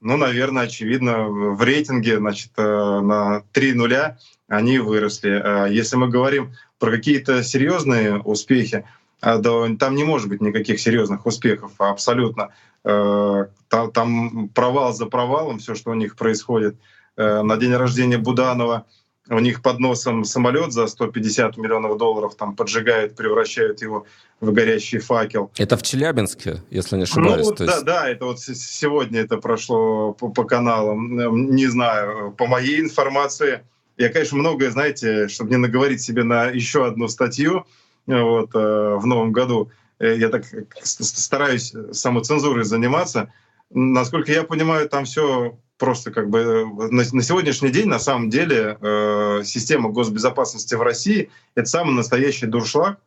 ну, 0.00 0.16
наверное, 0.16 0.64
очевидно, 0.64 1.28
в 1.28 1.62
рейтинге 1.62 2.18
значит, 2.18 2.52
э, 2.56 2.62
на 2.62 3.42
три 3.52 3.72
нуля 3.74 4.18
они 4.48 4.78
выросли. 4.78 5.30
А 5.30 5.66
если 5.66 5.96
мы 5.96 6.08
говорим 6.08 6.52
про 6.78 6.90
какие-то 6.90 7.42
серьезные 7.42 8.18
успехи, 8.18 8.84
а, 9.20 9.38
там 9.38 9.94
не 9.94 10.04
может 10.04 10.28
быть 10.28 10.40
никаких 10.40 10.80
серьезных 10.80 11.26
успехов 11.26 11.72
абсолютно. 11.78 12.48
Э, 12.84 13.46
там 13.68 14.48
провал 14.48 14.94
за 14.94 15.06
провалом, 15.06 15.58
все, 15.58 15.74
что 15.74 15.90
у 15.90 15.94
них 15.94 16.16
происходит. 16.16 16.76
Э, 17.16 17.42
на 17.42 17.56
день 17.58 17.74
рождения 17.74 18.18
Буданова— 18.18 18.86
у 19.30 19.38
них 19.38 19.62
под 19.62 19.78
носом 19.78 20.24
самолет 20.24 20.72
за 20.72 20.88
150 20.88 21.56
миллионов 21.56 21.96
долларов 21.96 22.34
там 22.34 22.56
поджигают, 22.56 23.14
превращают 23.14 23.80
его 23.80 24.04
в 24.40 24.52
горящий 24.52 24.98
факел. 24.98 25.50
Это 25.56 25.76
в 25.76 25.82
Челябинске, 25.82 26.62
если 26.70 26.96
не 26.96 27.04
ошибаюсь. 27.04 27.46
Ну, 27.46 27.54
да, 27.54 27.64
есть... 27.64 27.84
да, 27.84 28.08
это 28.08 28.24
вот 28.24 28.40
сегодня 28.40 29.20
это 29.20 29.36
прошло 29.36 30.12
по, 30.14 30.30
по 30.30 30.44
каналам. 30.44 31.54
Не 31.54 31.66
знаю, 31.68 32.32
по 32.32 32.46
моей 32.46 32.80
информации, 32.80 33.62
я, 33.96 34.08
конечно, 34.08 34.36
многое, 34.36 34.70
знаете, 34.70 35.28
чтобы 35.28 35.50
не 35.50 35.58
наговорить 35.58 36.02
себе 36.02 36.24
на 36.24 36.46
еще 36.46 36.86
одну 36.86 37.06
статью 37.06 37.66
вот, 38.06 38.50
э, 38.54 38.96
в 38.96 39.06
новом 39.06 39.30
году, 39.30 39.70
э, 40.00 40.16
я 40.16 40.28
так 40.28 40.44
стараюсь 40.82 41.72
самоцензурой 41.92 42.64
заниматься. 42.64 43.32
Насколько 43.70 44.32
я 44.32 44.42
понимаю, 44.42 44.88
там 44.88 45.04
все 45.04 45.56
просто 45.80 46.12
как 46.12 46.28
бы 46.30 46.38
э, 46.38 46.64
на, 46.90 47.02
на 47.10 47.22
сегодняшний 47.22 47.70
день 47.70 47.88
на 47.88 47.98
самом 47.98 48.30
деле 48.30 48.78
э, 48.80 49.40
система 49.44 49.88
госбезопасности 49.88 50.74
в 50.74 50.82
России 50.82 51.30
это 51.56 51.66
самый 51.66 51.94
настоящий 51.94 52.46
дуршлаг 52.46 52.98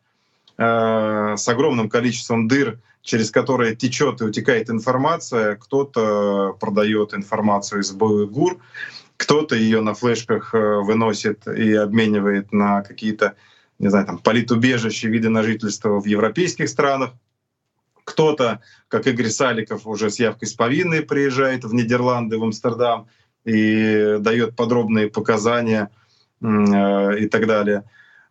э, 0.58 1.36
с 1.38 1.48
огромным 1.48 1.88
количеством 1.88 2.48
дыр, 2.48 2.80
через 3.04 3.32
которые 3.32 3.76
течет 3.76 4.20
и 4.22 4.26
утекает 4.26 4.70
информация. 4.70 5.56
Кто-то 5.56 6.58
продает 6.60 7.14
информацию 7.14 7.82
из 7.82 7.92
БУГУР, 7.92 8.58
кто-то 9.18 9.56
ее 9.56 9.82
на 9.82 9.94
флешках 9.94 10.54
э, 10.54 10.58
выносит 10.58 11.48
и 11.48 11.74
обменивает 11.74 12.52
на 12.52 12.82
какие-то 12.82 13.36
не 13.80 13.90
знаю, 13.90 14.06
там, 14.06 14.18
политубежища, 14.20 15.08
виды 15.10 15.30
на 15.30 15.44
жительство 15.44 16.00
в 16.00 16.06
европейских 16.06 16.70
странах. 16.70 17.12
Кто-то, 18.04 18.62
как 18.88 19.08
Игорь 19.08 19.30
Саликов, 19.30 19.88
уже 19.88 20.10
с 20.10 20.20
явкой 20.20 20.48
с 20.48 20.54
повинной 20.54 21.02
приезжает 21.02 21.64
в 21.64 21.74
Нидерланды, 21.74 22.38
в 22.38 22.44
Амстердам 22.44 23.08
и 23.46 24.18
дает 24.20 24.56
подробные 24.56 25.10
показания 25.10 25.90
э, 26.42 27.20
и 27.20 27.28
так 27.28 27.48
далее. 27.48 27.84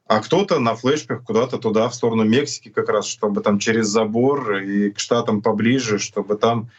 А 0.07 0.21
кто-то 0.21 0.59
на 0.59 0.75
флешках 0.75 1.23
куда-то 1.25 1.59
туда, 1.59 1.89
в 1.89 1.95
сторону 1.95 2.25
Мексики 2.25 2.69
как 2.69 2.89
раз, 2.89 3.07
чтобы 3.07 3.41
там 3.41 3.59
через 3.59 3.87
забор 3.87 4.57
и 4.57 4.91
к 4.91 4.99
штатам 4.99 5.41
поближе, 5.41 5.99
чтобы 5.99 6.37
там 6.37 6.71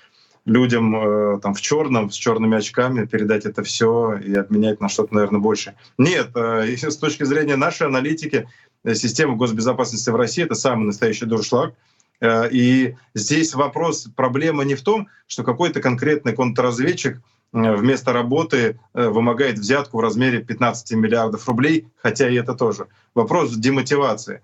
людям 0.46 0.96
э, 0.96 1.40
там 1.40 1.54
в 1.54 1.62
черном, 1.62 2.12
с 2.12 2.16
черными 2.16 2.58
очками 2.58 3.06
передать 3.06 3.46
это 3.46 3.64
все 3.64 4.18
и 4.18 4.36
обменять 4.36 4.82
на 4.82 4.90
что-то, 4.90 5.16
наверное, 5.16 5.40
больше. 5.40 5.74
Нет, 5.98 6.30
э, 6.36 6.76
с 6.78 6.98
точки 6.98 7.24
зрения 7.24 7.56
нашей 7.56 7.88
аналитики, 7.88 8.48
система 8.86 9.36
госбезопасности 9.36 10.10
в 10.10 10.16
России— 10.16 10.44
это 10.46 10.56
самый 10.56 10.86
настоящий 10.86 11.26
дуршлаг— 11.26 11.74
Э, 11.84 11.93
и 12.22 12.96
здесь 13.14 13.54
вопрос, 13.54 14.08
проблема 14.16 14.64
не 14.64 14.76
в 14.76 14.82
том, 14.82 15.08
что 15.28 15.44
какой-то 15.44 15.82
конкретный 15.82 16.34
контрразведчик 16.34 17.18
э, 17.18 17.76
вместо 17.76 18.14
работы 18.14 18.80
э, 18.94 19.08
вымогает 19.10 19.60
взятку 19.60 19.98
в 19.98 20.02
размере 20.02 20.40
15 20.40 20.92
миллиардов 20.94 21.48
рублей, 21.48 21.88
хотя 21.98 22.30
и 22.30 22.36
это 22.36 22.54
тоже. 22.54 22.88
Вопрос 23.14 23.52
в 23.52 23.60
демотивации. 23.60 24.42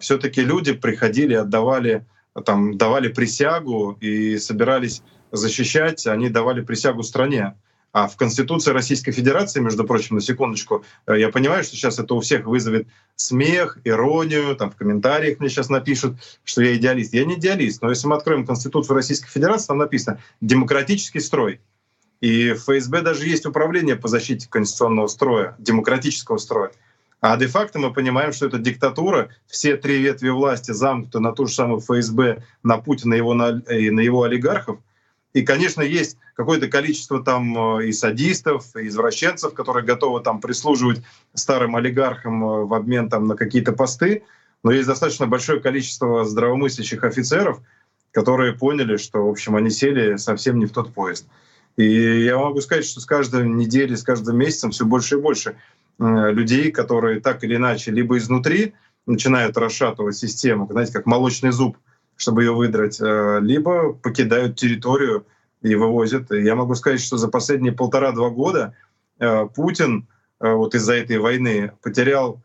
Все-таки 0.00 0.42
люди 0.42 0.74
приходили, 0.74 1.32
отдавали, 1.32 2.04
там, 2.44 2.76
давали 2.76 3.08
присягу 3.08 3.96
и 3.98 4.36
собирались 4.36 5.02
защищать, 5.30 6.06
они 6.06 6.28
давали 6.28 6.60
присягу 6.60 7.02
стране. 7.02 7.54
А 7.92 8.08
в 8.08 8.16
Конституции 8.16 8.70
Российской 8.70 9.12
Федерации, 9.12 9.60
между 9.60 9.84
прочим, 9.84 10.16
на 10.16 10.22
секундочку, 10.22 10.82
э, 11.06 11.20
я 11.20 11.28
понимаю, 11.28 11.62
что 11.62 11.76
сейчас 11.76 11.98
это 11.98 12.14
у 12.14 12.20
всех 12.20 12.46
вызовет 12.46 12.88
смех, 13.16 13.78
иронию, 13.84 14.56
там 14.56 14.70
в 14.70 14.76
комментариях 14.76 15.40
мне 15.40 15.50
сейчас 15.50 15.68
напишут, 15.68 16.16
что 16.42 16.62
я 16.62 16.74
идеалист. 16.76 17.12
Я 17.12 17.26
не 17.26 17.34
идеалист, 17.34 17.82
но 17.82 17.90
если 17.90 18.06
мы 18.06 18.16
откроем 18.16 18.46
Конституцию 18.46 18.96
Российской 18.96 19.28
Федерации, 19.28 19.66
там 19.66 19.78
написано 19.78 20.20
«демократический 20.40 21.20
строй». 21.20 21.60
И 22.22 22.52
в 22.52 22.60
ФСБ 22.60 23.02
даже 23.02 23.28
есть 23.28 23.44
управление 23.44 23.96
по 23.96 24.08
защите 24.08 24.48
конституционного 24.48 25.08
строя, 25.08 25.54
демократического 25.58 26.38
строя. 26.38 26.72
А 27.20 27.36
де-факто 27.36 27.78
мы 27.78 27.92
понимаем, 27.92 28.32
что 28.32 28.46
это 28.46 28.58
диктатура, 28.58 29.28
все 29.46 29.76
три 29.76 29.98
ветви 29.98 30.30
власти 30.30 30.70
замкнуты 30.70 31.20
на 31.20 31.32
ту 31.32 31.46
же 31.46 31.52
самую 31.52 31.80
ФСБ, 31.80 32.42
на 32.62 32.78
Путина 32.78 33.14
его, 33.14 33.34
на, 33.34 33.50
и 33.50 33.90
на 33.90 34.00
его 34.00 34.22
олигархов— 34.22 34.78
и, 35.34 35.42
конечно, 35.42 35.80
есть 35.82 36.18
какое-то 36.34 36.68
количество 36.68 37.22
там 37.22 37.78
э, 37.78 37.86
и 37.86 37.92
садистов, 37.92 38.76
и 38.76 38.88
извращенцев, 38.88 39.54
которые 39.54 39.84
готовы 39.84 40.20
там 40.20 40.40
прислуживать 40.40 41.02
старым 41.34 41.76
олигархам 41.76 42.44
э, 42.44 42.64
в 42.64 42.74
обмен 42.74 43.08
там 43.08 43.26
на 43.26 43.34
какие-то 43.34 43.72
посты. 43.72 44.24
Но 44.62 44.72
есть 44.72 44.86
достаточно 44.86 45.26
большое 45.26 45.60
количество 45.60 46.24
здравомыслящих 46.24 47.02
офицеров, 47.02 47.60
которые 48.10 48.52
поняли, 48.52 48.98
что, 48.98 49.26
в 49.26 49.30
общем, 49.30 49.56
они 49.56 49.70
сели 49.70 50.16
совсем 50.16 50.58
не 50.58 50.66
в 50.66 50.72
тот 50.72 50.92
поезд. 50.92 51.26
И 51.76 52.24
я 52.24 52.36
могу 52.36 52.60
сказать, 52.60 52.84
что 52.84 53.00
с 53.00 53.06
каждой 53.06 53.48
неделей, 53.48 53.96
с 53.96 54.02
каждым 54.02 54.36
месяцем 54.36 54.70
все 54.70 54.84
больше 54.84 55.16
и 55.16 55.20
больше 55.20 55.56
э, 55.98 56.30
людей, 56.30 56.70
которые 56.70 57.20
так 57.20 57.42
или 57.42 57.56
иначе 57.56 57.90
либо 57.90 58.18
изнутри 58.18 58.74
начинают 59.06 59.56
расшатывать 59.56 60.16
систему, 60.16 60.68
знаете, 60.70 60.92
как 60.92 61.06
молочный 61.06 61.52
зуб— 61.52 61.78
чтобы 62.22 62.44
ее 62.44 62.52
выдрать, 62.52 63.00
э, 63.00 63.40
либо 63.42 63.92
покидают 63.92 64.56
территорию 64.56 65.26
и 65.60 65.74
вывозят. 65.74 66.30
Я 66.30 66.54
могу 66.54 66.76
сказать, 66.76 67.00
что 67.00 67.16
за 67.16 67.28
последние 67.28 67.72
полтора-два 67.72 68.30
года 68.30 68.74
э, 69.18 69.46
Путин 69.54 70.06
э, 70.40 70.52
вот 70.52 70.76
из-за 70.76 70.94
этой 70.94 71.18
войны 71.18 71.72
потерял 71.82 72.40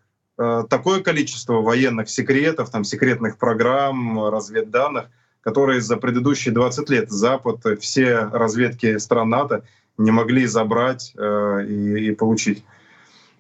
такое 0.70 1.02
количество 1.02 1.62
военных 1.64 2.12
секретов, 2.12 2.70
там, 2.70 2.84
секретных 2.84 3.40
программ, 3.40 4.30
разведданных, 4.30 5.08
которые 5.42 5.82
за 5.82 5.98
предыдущие 5.98 6.54
20 6.54 6.92
лет 6.92 7.10
Запад, 7.10 7.66
все 7.82 8.20
разведки 8.20 9.00
стран 9.00 9.30
НАТО 9.30 9.64
не 9.98 10.12
могли 10.12 10.46
забрать 10.46 11.16
и 11.16 12.16
получить. 12.20 12.64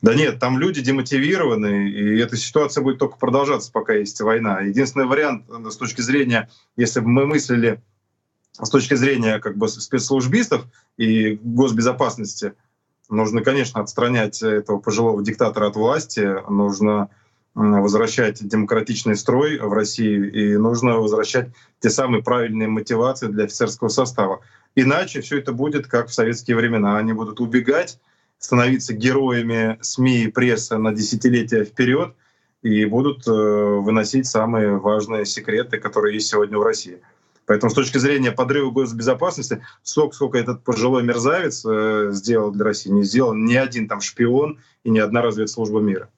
Да 0.02 0.14
нет, 0.14 0.40
там 0.40 0.60
люди 0.60 0.82
демотивированы, 0.82 1.90
и 1.90 2.20
эта 2.20 2.38
ситуация 2.38 2.84
будет 2.84 3.00
только 3.00 3.18
продолжаться, 3.18 3.72
пока 3.72 3.94
есть 3.94 4.22
война. 4.22 4.62
Единственный 4.62 5.08
вариант 5.08 5.46
э, 5.50 5.70
с 5.70 5.78
точки 5.78 6.02
зрения, 6.02 6.50
если 6.76 7.00
бы 7.00 7.08
мы 7.08 7.26
мыслили 7.26 7.82
с 8.62 8.70
точки 8.70 8.94
зрения 8.96 9.40
как 9.40 9.58
бы 9.58 9.68
спецслужбистов 9.68 10.66
и 10.98 11.40
госбезопасности, 11.42 12.54
Нужно, 13.10 13.42
конечно, 13.42 13.80
отстранять 13.80 14.42
этого 14.42 14.80
пожилого 14.80 15.24
диктатора 15.24 15.68
от 15.68 15.76
власти, 15.76 16.38
нужно 16.50 17.10
возвращать 17.54 18.46
демократичный 18.46 19.16
строй 19.16 19.58
в 19.58 19.72
России 19.74 20.30
и 20.30 20.58
нужно 20.58 20.98
возвращать 20.98 21.50
те 21.80 21.90
самые 21.90 22.22
правильные 22.22 22.68
мотивации 22.68 23.28
для 23.28 23.46
офицерского 23.46 23.88
состава. 23.88 24.42
Иначе 24.76 25.22
все 25.22 25.40
это 25.40 25.54
будет 25.54 25.88
как 25.88 26.10
в 26.10 26.14
советские 26.14 26.56
времена. 26.58 26.98
Они 26.98 27.14
будут 27.14 27.40
убегать, 27.40 28.00
становиться 28.40 28.94
героями 28.94 29.78
СМИ 29.82 30.24
и 30.24 30.28
прессы 30.28 30.78
на 30.78 30.94
десятилетия 30.94 31.64
вперед 31.64 32.14
и 32.62 32.86
будут 32.86 33.28
э, 33.28 33.32
выносить 33.32 34.28
самые 34.28 34.78
важные 34.78 35.26
секреты, 35.26 35.78
которые 35.78 36.16
есть 36.16 36.28
сегодня 36.28 36.58
в 36.58 36.64
России. 36.64 37.00
Поэтому 37.46 37.70
с 37.70 37.74
точки 37.74 37.98
зрения 37.98 38.32
подрыва 38.32 38.72
госбезопасности, 38.72 39.64
сколько, 39.82 40.16
сколько 40.16 40.38
этот 40.38 40.64
пожилой 40.64 41.04
мерзавец 41.04 41.64
э, 41.66 42.10
сделал 42.12 42.52
для 42.52 42.66
России, 42.66 42.90
не 42.90 43.04
сделал 43.04 43.34
ни 43.34 43.56
один 43.56 43.88
там 43.88 44.02
шпион 44.02 44.60
и 44.84 44.90
ни 44.90 45.00
одна 45.00 45.22
разведслужба 45.22 45.80
мира. 45.80 46.10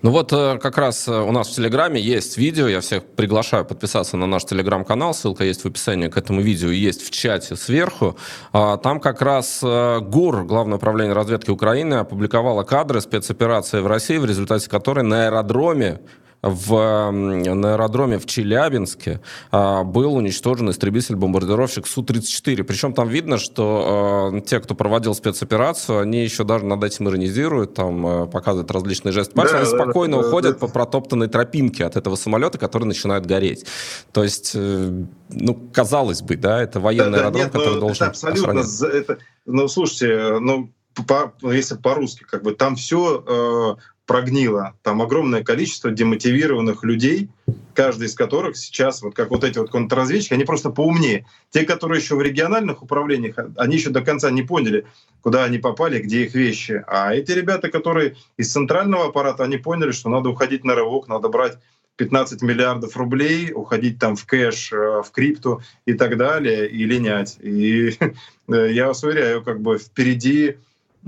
Ну 0.00 0.12
вот 0.12 0.32
э, 0.32 0.58
как 0.58 0.78
раз 0.78 1.08
э, 1.08 1.12
у 1.12 1.32
нас 1.32 1.48
в 1.48 1.54
Телеграме 1.54 2.00
есть 2.00 2.38
видео, 2.38 2.68
я 2.68 2.80
всех 2.80 3.02
приглашаю 3.04 3.64
подписаться 3.64 4.16
на 4.16 4.26
наш 4.26 4.44
Телеграм-канал, 4.44 5.12
ссылка 5.12 5.42
есть 5.42 5.64
в 5.64 5.66
описании 5.66 6.06
к 6.06 6.16
этому 6.16 6.40
видео, 6.40 6.70
есть 6.70 7.02
в 7.04 7.10
чате 7.10 7.56
сверху. 7.56 8.16
А, 8.52 8.76
там 8.76 9.00
как 9.00 9.20
раз 9.22 9.58
э, 9.60 9.98
ГУР, 10.00 10.44
Главное 10.44 10.76
управление 10.76 11.14
разведки 11.14 11.50
Украины, 11.50 11.94
опубликовало 11.94 12.62
кадры 12.62 13.00
спецоперации 13.00 13.80
в 13.80 13.88
России, 13.88 14.18
в 14.18 14.24
результате 14.24 14.70
которой 14.70 15.02
на 15.02 15.26
аэродроме 15.26 15.98
в, 16.42 17.10
на 17.10 17.74
аэродроме 17.74 18.18
в 18.18 18.26
Челябинске 18.26 19.20
а, 19.50 19.82
был 19.82 20.14
уничтожен 20.14 20.70
истребитель-бомбардировщик 20.70 21.86
Су-34. 21.86 22.62
Причем 22.62 22.92
там 22.92 23.08
видно, 23.08 23.38
что 23.38 24.30
а, 24.32 24.40
те, 24.40 24.60
кто 24.60 24.74
проводил 24.74 25.14
спецоперацию, 25.14 26.00
они 26.00 26.22
еще 26.22 26.44
даже 26.44 26.64
над 26.64 26.84
этим 26.84 27.08
иронизируют, 27.08 27.74
там 27.74 28.06
а, 28.06 28.26
показывают 28.26 28.70
различные 28.70 29.12
жесты 29.12 29.34
пальцев, 29.34 29.56
да, 29.56 29.62
они 29.62 29.70
да, 29.70 29.82
спокойно 29.82 30.22
да, 30.22 30.28
уходят 30.28 30.52
да. 30.52 30.66
по 30.66 30.72
протоптанной 30.72 31.28
тропинке 31.28 31.84
от 31.84 31.96
этого 31.96 32.14
самолета, 32.14 32.58
который 32.58 32.84
начинает 32.84 33.26
гореть. 33.26 33.66
То 34.12 34.22
есть, 34.22 34.52
э, 34.54 35.04
ну, 35.30 35.70
казалось 35.72 36.22
бы, 36.22 36.36
да, 36.36 36.62
это 36.62 36.78
военный 36.78 37.12
да, 37.12 37.18
аэродром, 37.18 37.42
нет, 37.42 37.52
который 37.52 37.74
ну, 37.74 37.80
должен 37.80 37.96
это 37.96 38.10
абсолютно, 38.10 38.62
это, 38.86 39.18
ну, 39.44 39.66
слушайте, 39.66 40.38
ну, 40.40 40.72
по, 41.06 41.32
если 41.42 41.76
по-русски, 41.76 42.24
как 42.24 42.42
бы 42.42 42.52
там 42.54 42.76
все 42.76 43.24
э, 43.26 43.97
прогнило. 44.08 44.74
Там 44.82 45.02
огромное 45.02 45.44
количество 45.44 45.90
демотивированных 45.90 46.82
людей, 46.82 47.28
каждый 47.74 48.06
из 48.06 48.14
которых 48.14 48.56
сейчас, 48.56 49.02
вот 49.02 49.14
как 49.14 49.30
вот 49.30 49.44
эти 49.44 49.58
вот 49.58 49.70
контрразведчики, 49.70 50.32
они 50.32 50.44
просто 50.44 50.70
поумнее. 50.70 51.26
Те, 51.50 51.64
которые 51.64 52.00
еще 52.00 52.16
в 52.16 52.22
региональных 52.22 52.82
управлениях, 52.82 53.36
они 53.56 53.76
еще 53.76 53.90
до 53.90 54.00
конца 54.00 54.30
не 54.30 54.42
поняли, 54.42 54.86
куда 55.20 55.44
они 55.44 55.58
попали, 55.58 56.00
где 56.00 56.24
их 56.24 56.34
вещи. 56.34 56.82
А 56.88 57.14
эти 57.14 57.32
ребята, 57.32 57.68
которые 57.70 58.16
из 58.38 58.50
центрального 58.50 59.08
аппарата, 59.08 59.44
они 59.44 59.58
поняли, 59.58 59.92
что 59.92 60.08
надо 60.08 60.30
уходить 60.30 60.64
на 60.64 60.74
рывок, 60.74 61.06
надо 61.06 61.28
брать 61.28 61.58
15 61.96 62.40
миллиардов 62.40 62.96
рублей, 62.96 63.52
уходить 63.52 63.98
там 63.98 64.16
в 64.16 64.24
кэш, 64.24 64.72
э, 64.72 65.02
в 65.02 65.10
крипту 65.12 65.60
и 65.84 65.92
так 65.92 66.16
далее, 66.16 66.66
и 66.66 66.84
линять. 66.86 67.36
И 67.40 67.90
э, 68.48 68.72
я 68.72 68.86
вас 68.86 69.04
уверяю, 69.04 69.44
как 69.44 69.60
бы 69.60 69.76
впереди 69.76 70.56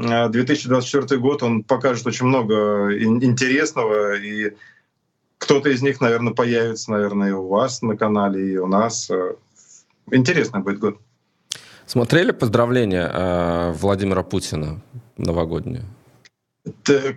2024 0.01 1.21
год, 1.21 1.43
он 1.43 1.63
покажет 1.63 2.07
очень 2.07 2.27
много 2.27 2.97
интересного, 2.99 4.17
и 4.17 4.55
кто-то 5.39 5.71
из 5.71 5.83
них, 5.83 6.01
наверное, 6.01 6.33
появится, 6.33 6.91
наверное, 6.91 7.31
и 7.31 7.33
у 7.33 7.49
вас 7.49 7.83
на 7.83 7.97
канале, 7.97 8.53
и 8.53 8.57
у 8.57 8.67
нас. 8.67 9.11
Интересный 10.11 10.61
будет 10.61 10.79
год. 10.79 10.99
Смотрели 11.87 12.31
поздравления 12.31 13.11
э, 13.13 13.73
Владимира 13.73 14.23
Путина 14.23 14.81
новогодние? 15.17 15.85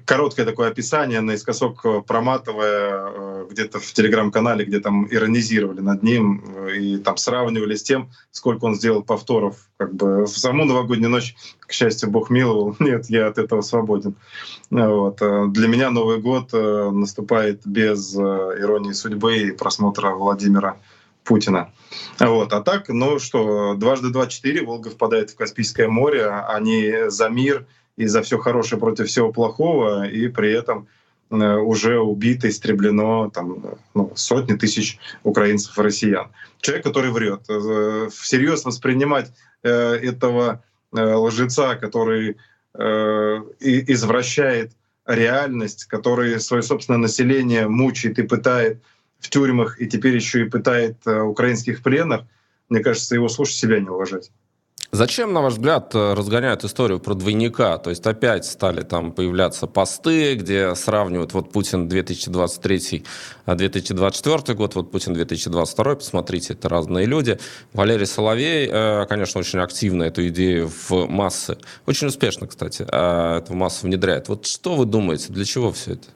Короткое 0.06 0.46
такое 0.46 0.70
описание, 0.70 1.20
наискосок 1.20 1.86
э, 1.86 2.02
проматывая 2.02 3.12
э, 3.12 3.48
где-то 3.52 3.80
в 3.80 3.92
телеграм-канале, 3.92 4.64
где 4.64 4.80
там 4.80 5.06
иронизировали 5.12 5.82
над 5.82 6.02
ним 6.02 6.44
э, 6.46 6.78
и 6.78 6.98
там 6.98 7.18
сравнивали 7.18 7.76
с 7.76 7.84
тем, 7.84 8.10
сколько 8.32 8.66
он 8.66 8.76
сделал 8.76 9.04
повторов. 9.04 9.68
Как 9.78 9.94
бы 9.94 10.24
в 10.24 10.38
саму 10.38 10.64
новогоднюю 10.64 11.10
ночь, 11.10 11.36
к 11.60 11.74
счастью, 11.74 12.10
Бог 12.10 12.30
миловал. 12.30 12.76
Нет, 12.80 13.10
я 13.10 13.28
от 13.28 13.38
этого 13.38 13.62
свободен. 13.62 14.16
Вот. 14.70 15.18
Для 15.18 15.68
меня 15.68 15.92
Новый 15.92 16.20
год 16.20 16.54
наступает 16.54 17.62
без 17.66 18.16
иронии 18.16 18.94
судьбы 18.94 19.38
и 19.38 19.52
просмотра 19.52 20.12
Владимира 20.12 20.78
Путина. 21.24 21.72
Вот. 22.20 22.54
А 22.54 22.62
так, 22.62 22.90
ну 22.90 23.20
что, 23.20 23.76
дважды 23.76 24.10
два 24.10 24.28
четыре, 24.28 24.66
Волга 24.66 24.90
впадает 24.90 25.32
в 25.32 25.36
Каспийское 25.36 25.90
море, 25.90 26.28
они 26.28 27.10
за 27.10 27.28
мир— 27.30 27.68
и 27.98 28.08
за 28.08 28.22
все 28.22 28.38
хорошее 28.38 28.80
против 28.80 29.08
всего 29.08 29.32
плохого, 29.32 30.08
и 30.08 30.28
при 30.28 30.52
этом 30.52 30.88
э, 31.30 31.56
уже 31.56 32.00
убито, 32.00 32.50
истреблено 32.50 33.30
там, 33.30 33.78
ну, 33.94 34.12
сотни 34.16 34.56
тысяч 34.56 35.00
украинцев 35.24 35.78
и 35.78 35.82
россиян. 35.82 36.28
Человек, 36.62 36.84
который 36.86 37.12
врет. 37.12 37.42
Э, 37.50 38.10
всерьез 38.12 38.66
воспринимать 38.66 39.32
э, 39.64 39.70
этого 39.72 40.64
лжеца, 40.92 41.76
который 41.76 42.38
извращает 43.60 44.72
реальность, 45.08 45.86
который 45.86 46.40
свое 46.40 46.62
собственное 46.62 47.00
население 47.00 47.68
мучает 47.68 48.20
и 48.20 48.24
пытает 48.24 48.82
в 49.20 49.30
тюрьмах, 49.30 49.82
и 49.82 49.88
теперь 49.88 50.16
еще 50.16 50.42
и 50.42 50.50
пытает 50.50 50.98
украинских 51.06 51.82
пленных, 51.82 52.22
мне 52.70 52.80
кажется, 52.80 53.16
его 53.16 53.28
слушать 53.28 53.56
себя 53.56 53.80
не 53.80 53.90
уважать. 53.90 54.32
Зачем, 54.96 55.34
на 55.34 55.42
ваш 55.42 55.54
взгляд, 55.54 55.96
э, 55.96 56.14
разгоняют 56.14 56.64
историю 56.64 57.00
про 57.00 57.16
двойника? 57.16 57.80
То 57.80 57.90
есть 57.90 58.06
опять 58.06 58.46
стали 58.46 58.84
там 58.84 59.12
появляться 59.12 59.66
посты, 59.66 60.36
где 60.36 60.76
сравнивают 60.76 61.34
вот 61.34 61.52
Путин 61.52 61.88
2023, 61.90 63.04
2024 63.48 64.44
а 64.48 64.54
год, 64.54 64.76
вот 64.76 64.92
Путин 64.92 65.16
2022, 65.16 65.96
посмотрите, 65.96 66.54
это 66.54 66.70
разные 66.70 67.08
люди. 67.08 67.40
Валерий 67.74 68.06
Соловей, 68.06 68.70
э, 68.72 69.08
конечно, 69.08 69.40
очень 69.40 69.58
активно 69.58 70.04
эту 70.04 70.28
идею 70.28 70.70
в 70.88 71.08
массы, 71.08 71.58
очень 71.88 72.10
успешно, 72.10 72.46
кстати, 72.46 72.86
э, 72.88 73.38
эту 73.40 73.56
массу 73.56 73.88
внедряет. 73.88 74.30
Вот 74.30 74.46
что 74.46 74.76
вы 74.76 74.86
думаете, 74.86 75.34
для 75.34 75.44
чего 75.44 75.72
все 75.72 75.94
это? 75.94 76.10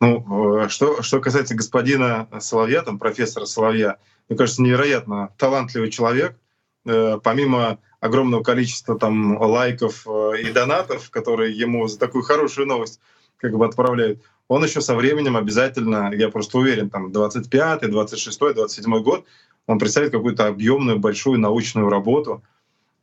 Ну, 0.00 0.68
что, 0.68 1.00
что 1.00 1.20
касается 1.20 1.54
господина 1.54 2.26
Соловья, 2.40 2.82
там, 2.82 2.98
профессора 2.98 3.44
Соловья, 3.44 3.98
мне 4.28 4.36
кажется, 4.36 4.62
невероятно 4.62 5.30
талантливый 5.38 5.92
человек. 5.92 6.36
Помимо 6.84 7.78
огромного 8.00 8.42
количества 8.42 8.98
там 8.98 9.40
лайков 9.40 10.06
э, 10.06 10.42
и 10.42 10.52
донатов, 10.52 11.10
которые 11.10 11.56
ему 11.56 11.86
за 11.88 11.98
такую 11.98 12.22
хорошую 12.24 12.66
новость 12.66 13.00
как 13.38 13.56
бы 13.56 13.66
отправляют, 13.66 14.20
он 14.48 14.64
еще 14.64 14.80
со 14.80 14.94
временем 14.94 15.36
обязательно, 15.36 16.12
я 16.14 16.28
просто 16.28 16.58
уверен, 16.58 16.88
там 16.88 17.12
25, 17.12 17.90
26, 17.90 18.38
27 18.38 19.02
год, 19.02 19.24
он 19.66 19.78
представит 19.78 20.12
какую-то 20.12 20.46
объемную 20.46 20.98
большую 20.98 21.40
научную 21.40 21.88
работу 21.88 22.42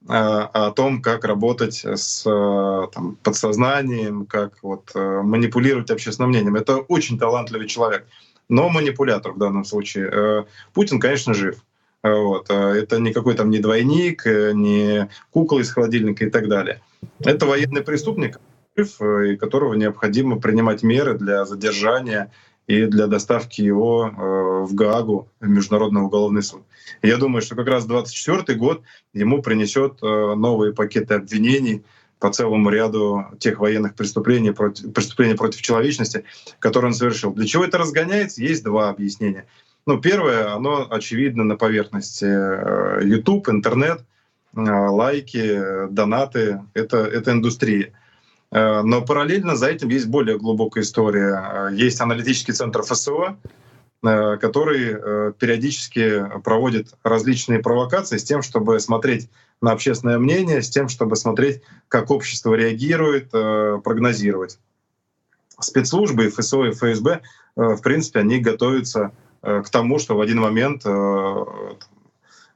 э, 0.07 0.13
о 0.13 0.71
том, 0.71 1.01
как 1.01 1.25
работать 1.25 1.83
с 1.85 2.25
э, 2.25 2.87
там, 2.93 3.17
подсознанием, 3.21 4.25
как 4.25 4.61
вот, 4.63 4.91
манипулировать 4.95 5.91
общественным 5.91 6.29
мнением. 6.29 6.55
Это 6.55 6.77
очень 6.77 7.19
талантливый 7.19 7.67
человек, 7.67 8.07
но 8.47 8.69
манипулятор 8.69 9.33
в 9.33 9.37
данном 9.37 9.65
случае. 9.65 10.45
Путин, 10.73 10.99
конечно, 10.99 11.33
жив. 11.33 11.57
Вот. 12.03 12.47
А 12.49 12.75
это 12.75 12.99
никакой 12.99 13.33
там 13.35 13.49
не 13.49 13.59
двойник, 13.59 14.27
э, 14.27 14.51
не 14.53 15.09
кукла 15.31 15.59
из 15.59 15.71
холодильника 15.71 16.25
и 16.25 16.29
так 16.29 16.49
далее. 16.49 16.81
Это 17.19 17.45
военный 17.45 17.81
преступник, 17.81 18.39
э, 18.75 18.83
и 18.83 19.37
которого 19.37 19.73
необходимо 19.75 20.39
принимать 20.39 20.83
меры 20.83 21.17
для 21.17 21.45
задержания 21.45 22.31
и 22.67 22.85
для 22.85 23.07
доставки 23.07 23.61
его 23.61 24.07
э, 24.07 24.65
в 24.65 24.73
Гаагу, 24.73 25.29
в 25.39 25.47
Международный 25.47 26.01
уголовный 26.01 26.43
суд. 26.43 26.63
я 27.01 27.17
думаю, 27.17 27.41
что 27.41 27.55
как 27.55 27.67
раз 27.67 27.85
2024 27.85 28.59
год 28.59 28.81
ему 29.13 29.41
принесет 29.41 30.01
новые 30.01 30.73
пакеты 30.73 31.15
обвинений 31.15 31.83
по 32.19 32.31
целому 32.31 32.69
ряду 32.69 33.25
тех 33.39 33.59
военных 33.59 33.95
преступлений 33.95 34.51
против, 34.51 34.93
преступлений 34.93 35.35
против 35.35 35.61
человечности, 35.61 36.23
которые 36.59 36.89
он 36.89 36.93
совершил. 36.93 37.33
Для 37.33 37.45
чего 37.45 37.65
это 37.65 37.77
разгоняется? 37.77 38.41
Есть 38.41 38.63
два 38.63 38.89
объяснения. 38.89 39.45
Ну, 39.85 39.99
первое, 39.99 40.53
оно 40.53 40.87
очевидно 40.89 41.43
на 41.43 41.57
поверхности. 41.57 42.25
Э, 42.25 43.01
YouTube, 43.03 43.49
интернет, 43.49 44.01
э, 44.55 44.59
лайки, 44.61 45.87
донаты— 45.89 46.61
это, 46.73 46.97
это 46.99 47.31
индустрия. 47.31 47.91
Э, 48.51 48.81
но 48.81 49.01
параллельно 49.01 49.57
за 49.57 49.67
этим 49.67 49.89
есть 49.89 50.07
более 50.07 50.39
глубокая 50.39 50.85
история. 50.85 51.69
Есть 51.73 51.99
аналитический 51.99 52.53
центр 52.53 52.83
ФСО, 52.83 53.37
который 54.01 55.33
периодически 55.35 56.25
проводит 56.43 56.93
различные 57.03 57.59
провокации 57.59 58.17
с 58.17 58.23
тем, 58.25 58.41
чтобы 58.41 58.81
смотреть 58.81 59.29
на 59.61 59.71
общественное 59.71 60.19
мнение, 60.19 60.61
с 60.61 60.69
тем, 60.69 60.89
чтобы 60.89 61.15
смотреть, 61.15 61.61
как 61.87 62.11
общество 62.11 62.53
реагирует, 62.53 63.31
прогнозировать. 63.31 64.59
Спецслужбы, 65.57 66.27
ФСО 66.27 66.65
и 66.65 66.71
ФСБ, 66.71 67.21
в 67.55 67.81
принципе, 67.81 68.19
они 68.19 68.39
готовятся 68.39 69.13
к 69.43 69.69
тому, 69.69 69.99
что 69.99 70.15
в 70.15 70.21
один 70.21 70.39
момент 70.39 70.83
э, 70.85 70.89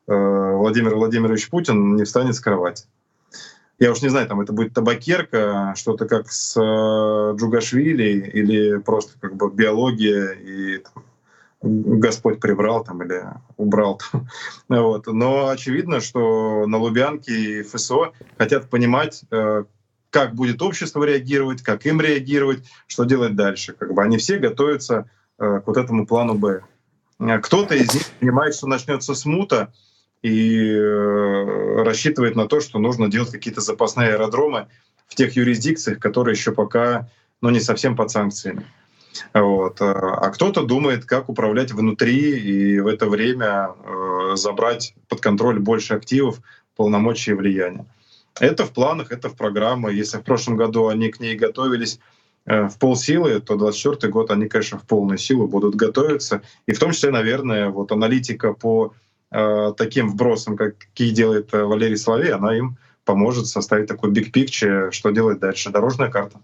э, 0.08 0.52
Владимир 0.56 0.95
Владимирович 0.95 1.50
Путин 1.50 1.95
не 1.95 2.06
встанет 2.06 2.36
с 2.36 2.39
кровати. 2.39 2.86
я 3.80 3.91
уж 3.91 4.02
не 4.02 4.10
знаю, 4.10 4.28
там 4.28 4.41
это 4.41 4.54
будет 4.54 4.73
табакерка, 4.73 5.73
что-то 5.76 6.06
как 6.06 6.32
с 6.32 6.56
э, 6.56 7.36
Джугашвили 7.36 8.30
или 8.34 8.78
просто 8.78 9.19
как 9.19 9.36
бы 9.36 9.52
биология 9.52 10.32
и 10.32 10.78
там, 10.78 11.04
Господь 11.62 12.39
прибрал 12.39 12.84
там 12.84 13.04
или 13.04 13.23
убрал. 13.58 14.00
Там. 14.12 14.28
Вот. 14.69 15.08
Но 15.08 15.50
очевидно, 15.50 16.02
что 16.02 16.65
на 16.67 16.78
Лубянке 16.78 17.60
и 17.60 17.63
ФСО 17.63 18.13
хотят 18.38 18.69
понимать, 18.69 19.23
э, 19.32 19.63
как 20.10 20.36
будет 20.36 20.62
общество 20.62 21.04
реагировать, 21.04 21.62
как 21.62 21.86
им 21.86 22.00
реагировать, 22.02 22.63
что 22.88 23.04
делать 23.04 23.36
дальше. 23.36 23.73
Как 23.73 23.93
бы 23.93 24.04
они 24.04 24.17
все 24.17 24.38
готовятся 24.38 25.10
э, 25.39 25.62
к 25.62 25.67
вот 25.67 25.78
этому 25.78 26.06
плану 26.06 26.36
Б. 26.36 26.63
Кто-то 27.19 27.75
из 27.75 27.93
них 27.93 28.06
понимает, 28.19 28.56
что 28.56 28.67
начнется 28.67 29.15
смута, 29.15 29.73
и 30.21 30.60
э, 30.60 31.84
рассчитывает 31.84 32.36
на 32.36 32.47
то, 32.47 32.60
что 32.60 32.80
нужно 32.80 33.10
делать 33.10 33.32
какие-то 33.32 33.62
запасные 33.62 34.10
аэродромы 34.10 34.67
в 35.08 35.15
тех 35.15 35.36
юрисдикциях, 35.36 35.99
которые 35.99 36.34
еще 36.34 36.51
пока 36.51 37.10
ну, 37.41 37.49
не 37.49 37.60
совсем 37.60 37.95
под 37.95 38.12
санкциями. 38.12 38.65
Вот. 39.34 39.77
А 39.80 40.30
кто-то 40.30 40.63
думает, 40.63 41.06
как 41.06 41.30
управлять 41.30 41.71
внутри 41.71 42.38
и 42.38 42.80
в 42.80 42.88
это 42.88 43.08
время 43.08 43.69
э, 43.84 44.36
забрать 44.36 44.95
под 45.08 45.21
контроль 45.21 45.60
больше 45.60 45.93
активов, 45.93 46.39
полномочий 46.75 47.32
и 47.32 47.36
влияния. 47.36 47.86
Это 48.39 48.65
в 48.65 48.71
планах, 48.71 49.12
это 49.12 49.30
в 49.30 49.36
программах. 49.36 49.93
Если 49.93 50.17
в 50.17 50.23
прошлом 50.23 50.56
году 50.56 50.88
они 50.88 51.10
к 51.10 51.19
ней 51.19 51.36
готовились 51.36 51.95
э, 51.95 52.16
в 52.48 52.80
полсилы, 52.80 53.42
то 53.42 53.56
2024 53.58 54.12
год 54.12 54.32
они, 54.32 54.48
конечно, 54.48 54.80
в 54.80 54.84
полную 54.84 55.18
силу 55.18 55.48
будут 55.48 55.76
готовиться. 55.76 56.42
И 56.66 56.74
в 56.74 56.80
том 56.80 56.92
числе, 56.92 57.12
наверное, 57.12 57.70
вот 57.70 57.92
аналитика 57.92 58.54
по 58.54 58.94
э, 59.32 59.74
таким 59.76 60.10
вбросам, 60.10 60.56
какие 60.56 61.10
делает 61.10 61.54
э, 61.54 61.64
Валерий 61.64 61.98
Соловей, 61.98 62.32
она 62.32 62.56
им 62.58 62.78
поможет 63.04 63.48
составить 63.48 63.88
такой 63.88 64.12
big 64.12 64.32
picture, 64.32 64.92
что 64.92 65.12
делать 65.12 65.40
дальше. 65.40 65.72
Дорожная 65.72 66.10
карта. 66.10 66.40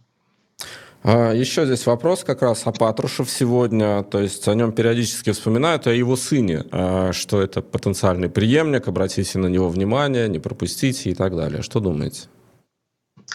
А, 1.03 1.33
Еще 1.33 1.65
здесь 1.65 1.85
вопрос 1.85 2.23
как 2.23 2.41
раз 2.41 2.65
о 2.65 2.71
Патрушев 2.71 3.29
сегодня, 3.29 4.03
то 4.03 4.19
есть 4.19 4.47
о 4.47 4.55
нем 4.55 4.71
периодически 4.71 5.31
вспоминают, 5.31 5.85
о 5.85 5.93
его 5.93 6.15
сыне, 6.15 6.63
а, 6.71 7.11
что 7.11 7.41
это 7.41 7.61
потенциальный 7.61 8.29
преемник, 8.29 8.87
обратите 8.87 9.37
на 9.37 9.47
него 9.47 9.67
внимание, 9.69 10.29
не 10.29 10.39
пропустите 10.39 11.09
и 11.09 11.13
так 11.13 11.35
далее. 11.35 11.61
Что 11.61 11.81
думаете? 11.81 12.29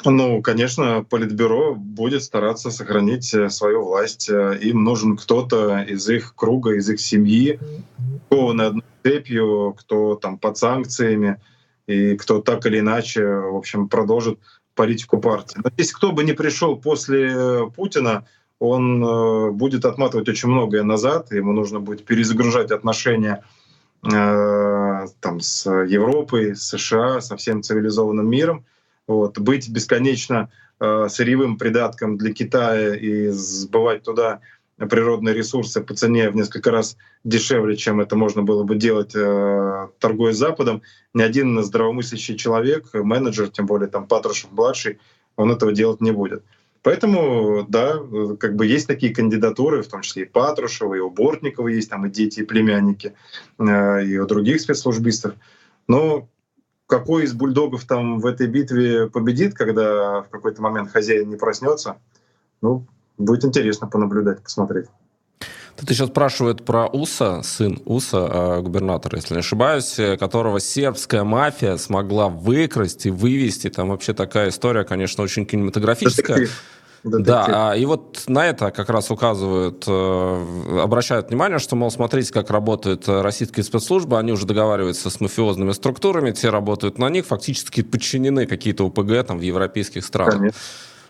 Ну, 0.05 0.43
конечно, 0.43 1.05
Политбюро 1.05 1.75
будет 1.75 2.23
стараться 2.23 2.71
сохранить 2.71 3.33
э, 3.35 3.49
свою 3.51 3.85
власть. 3.85 4.29
Э, 4.31 4.57
им 4.61 4.85
нужен 4.85 5.17
кто-то 5.17 5.81
из 5.81 6.09
их 6.09 6.35
круга, 6.35 6.75
из 6.75 6.89
их 6.89 7.01
семьи, 7.01 7.59
кованный 8.29 8.69
одной 8.69 8.85
цепью, 9.03 9.75
кто 9.79 10.15
там 10.15 10.39
под 10.39 10.57
санкциями, 10.57 11.41
и 11.87 12.17
кто 12.17 12.41
так 12.41 12.67
или 12.67 12.81
иначе, 12.81 13.25
в 13.25 13.57
общем, 13.57 13.89
продолжит 13.89 14.39
политику 14.75 15.19
партии. 15.19 15.59
Но 15.63 15.71
если 15.77 15.95
кто 15.95 16.13
бы 16.13 16.23
не 16.23 16.33
пришел 16.33 16.77
после 16.77 17.33
э, 17.33 17.67
Путина, 17.75 18.27
он 18.61 19.57
будет 19.57 19.85
отматывать 19.85 20.29
очень 20.29 20.49
многое 20.49 20.83
назад, 20.83 21.31
ему 21.31 21.53
нужно 21.53 21.79
будет 21.79 22.05
перезагружать 22.05 22.73
отношения 22.73 23.45
э, 24.03 25.07
там, 25.21 25.41
с 25.41 25.71
Европой, 25.71 26.57
с 26.57 26.63
США, 26.69 27.21
со 27.21 27.37
всем 27.37 27.63
цивилизованным 27.63 28.29
миром, 28.29 28.65
вот, 29.09 29.39
быть 29.39 29.69
бесконечно 29.69 30.51
сырьевым 30.81 31.59
придатком 31.59 32.17
для 32.17 32.33
Китая 32.33 32.95
и 32.95 33.31
сбывать 33.31 34.05
туда 34.05 34.41
природные 34.87 35.35
ресурсы 35.35 35.81
по 35.81 35.95
цене 35.95 36.31
в 36.31 36.37
несколько 36.37 36.71
раз 36.71 36.97
дешевле, 37.25 37.77
чем 37.77 38.01
это 38.01 38.17
можно 38.17 38.43
было 38.43 38.63
бы 38.63 38.77
делать, 38.77 39.13
э, 39.15 39.89
торгуя 39.99 40.33
с 40.33 40.37
Западом, 40.37 40.83
ни 41.15 41.23
один 41.23 41.61
здравомыслящий 41.63 42.37
человек, 42.37 42.91
менеджер, 42.93 43.49
тем 43.49 43.67
более 43.67 43.89
там 43.89 44.07
Патрушев-младший, 44.07 44.99
он 45.37 45.51
этого 45.51 45.73
делать 45.73 46.01
не 46.01 46.13
будет. 46.13 46.45
Поэтому, 46.83 47.67
да, 47.69 47.99
как 48.39 48.55
бы 48.55 48.67
есть 48.67 48.87
такие 48.87 49.13
кандидатуры, 49.13 49.83
в 49.83 49.89
том 49.89 50.03
числе 50.03 50.23
и 50.23 50.27
Патрушева, 50.27 50.95
и 50.95 51.01
у 51.01 51.11
Бортникова 51.11 51.69
есть 51.69 51.91
там 51.91 52.07
и 52.07 52.11
дети, 52.11 52.41
и 52.41 52.45
племянники, 52.45 53.15
э, 53.59 54.05
и 54.05 54.17
у 54.17 54.27
других 54.27 54.61
спецслужбистов. 54.61 55.35
Но 55.89 56.29
какой 56.89 57.25
из 57.25 57.33
бульдогов 57.33 57.85
там 57.85 58.19
в 58.19 58.27
этой 58.27 58.49
битве 58.49 59.09
победит, 59.09 59.55
когда 59.55 60.23
в 60.23 60.29
какой-то 60.31 60.61
момент 60.63 60.91
хозяин 60.91 61.29
не 61.29 61.37
проснется, 61.37 61.99
ну, 62.61 62.87
Будет 63.19 63.45
интересно 63.45 63.89
понаблюдать, 63.89 64.43
посмотреть. 64.43 64.87
Тут 65.77 65.91
еще 65.91 66.07
спрашивают 66.07 66.65
про 66.65 66.87
Уса, 66.87 67.43
сын 67.43 67.81
Уса, 67.85 68.29
а, 68.31 68.61
губернатора, 68.63 69.17
если 69.17 69.35
не 69.35 69.41
ошибаюсь, 69.41 69.97
которого 70.19 70.59
сербская 70.59 71.23
мафия 71.23 71.77
смогла 71.77 72.29
выкрасть 72.29 73.07
и 73.07 73.11
вывести. 73.11 73.71
Там 73.71 73.91
вообще 73.91 74.13
такая 74.13 74.49
история, 74.49 74.85
конечно, 74.85 75.23
очень 75.23 75.47
кинематографическая. 75.47 76.37
Детектив. 76.37 76.63
Да, 77.05 77.71
а, 77.71 77.77
и 77.77 77.85
вот 77.85 78.25
на 78.27 78.47
это 78.47 78.71
как 78.71 78.89
раз 78.89 79.11
указывают, 79.11 79.85
э, 79.87 80.81
обращают 80.83 81.29
внимание, 81.29 81.59
что, 81.59 81.77
мол, 81.77 81.91
смотрите, 81.91 82.33
как 82.33 82.51
работают 82.51 83.09
российские 83.09 83.65
спецслужбы, 83.65 84.19
они 84.19 84.33
уже 84.33 84.47
договариваются 84.47 85.11
с 85.11 85.21
мафиозными 85.21 85.73
структурами, 85.73 86.33
те 86.33 86.51
работают 86.51 86.99
на 86.99 87.09
них, 87.09 87.27
фактически 87.27 87.83
подчинены 87.83 88.47
какие-то 88.47 88.85
УПГ 88.85 89.27
там 89.27 89.39
в 89.39 89.43
европейских 89.43 90.05
странах. 90.05 90.37
Конечно. 90.37 90.61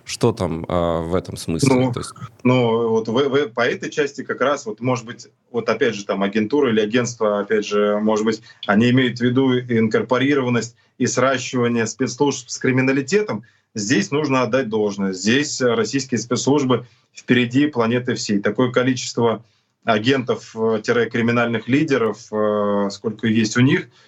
Что 0.08 0.32
там 0.32 0.64
э, 0.66 1.00
в 1.02 1.14
этом 1.14 1.36
смысле? 1.36 1.74
Ну, 1.74 1.92
То 1.92 2.00
есть... 2.00 2.14
ну 2.42 2.88
вот 2.88 3.08
вы, 3.08 3.28
вы, 3.28 3.46
по 3.46 3.60
этой 3.60 3.90
части 3.90 4.24
как 4.24 4.40
раз, 4.40 4.64
вот 4.64 4.80
может 4.80 5.04
быть, 5.04 5.28
вот 5.50 5.68
опять 5.68 5.94
же 5.94 6.06
там 6.06 6.22
агентура 6.22 6.70
или 6.70 6.80
агентство, 6.80 7.40
опять 7.40 7.66
же, 7.66 7.98
может 8.00 8.24
быть, 8.24 8.40
они 8.66 8.88
имеют 8.88 9.18
в 9.18 9.20
виду 9.20 9.58
инкорпорированность 9.58 10.76
и 10.96 11.06
сращивание 11.06 11.86
спецслужб 11.86 12.48
с 12.48 12.56
криминалитетом. 12.56 13.44
Здесь 13.74 14.10
нужно 14.10 14.42
отдать 14.42 14.68
должное. 14.68 15.12
Здесь 15.12 15.60
российские 15.60 16.18
спецслужбы 16.18 16.86
впереди 17.14 17.66
планеты 17.66 18.14
всей. 18.14 18.40
Такое 18.40 18.72
количество 18.72 19.44
агентов-криминальных 19.84 21.68
лидеров, 21.68 22.26
э, 22.32 22.88
сколько 22.90 23.26
есть 23.26 23.56
у 23.56 23.60
них— 23.60 23.88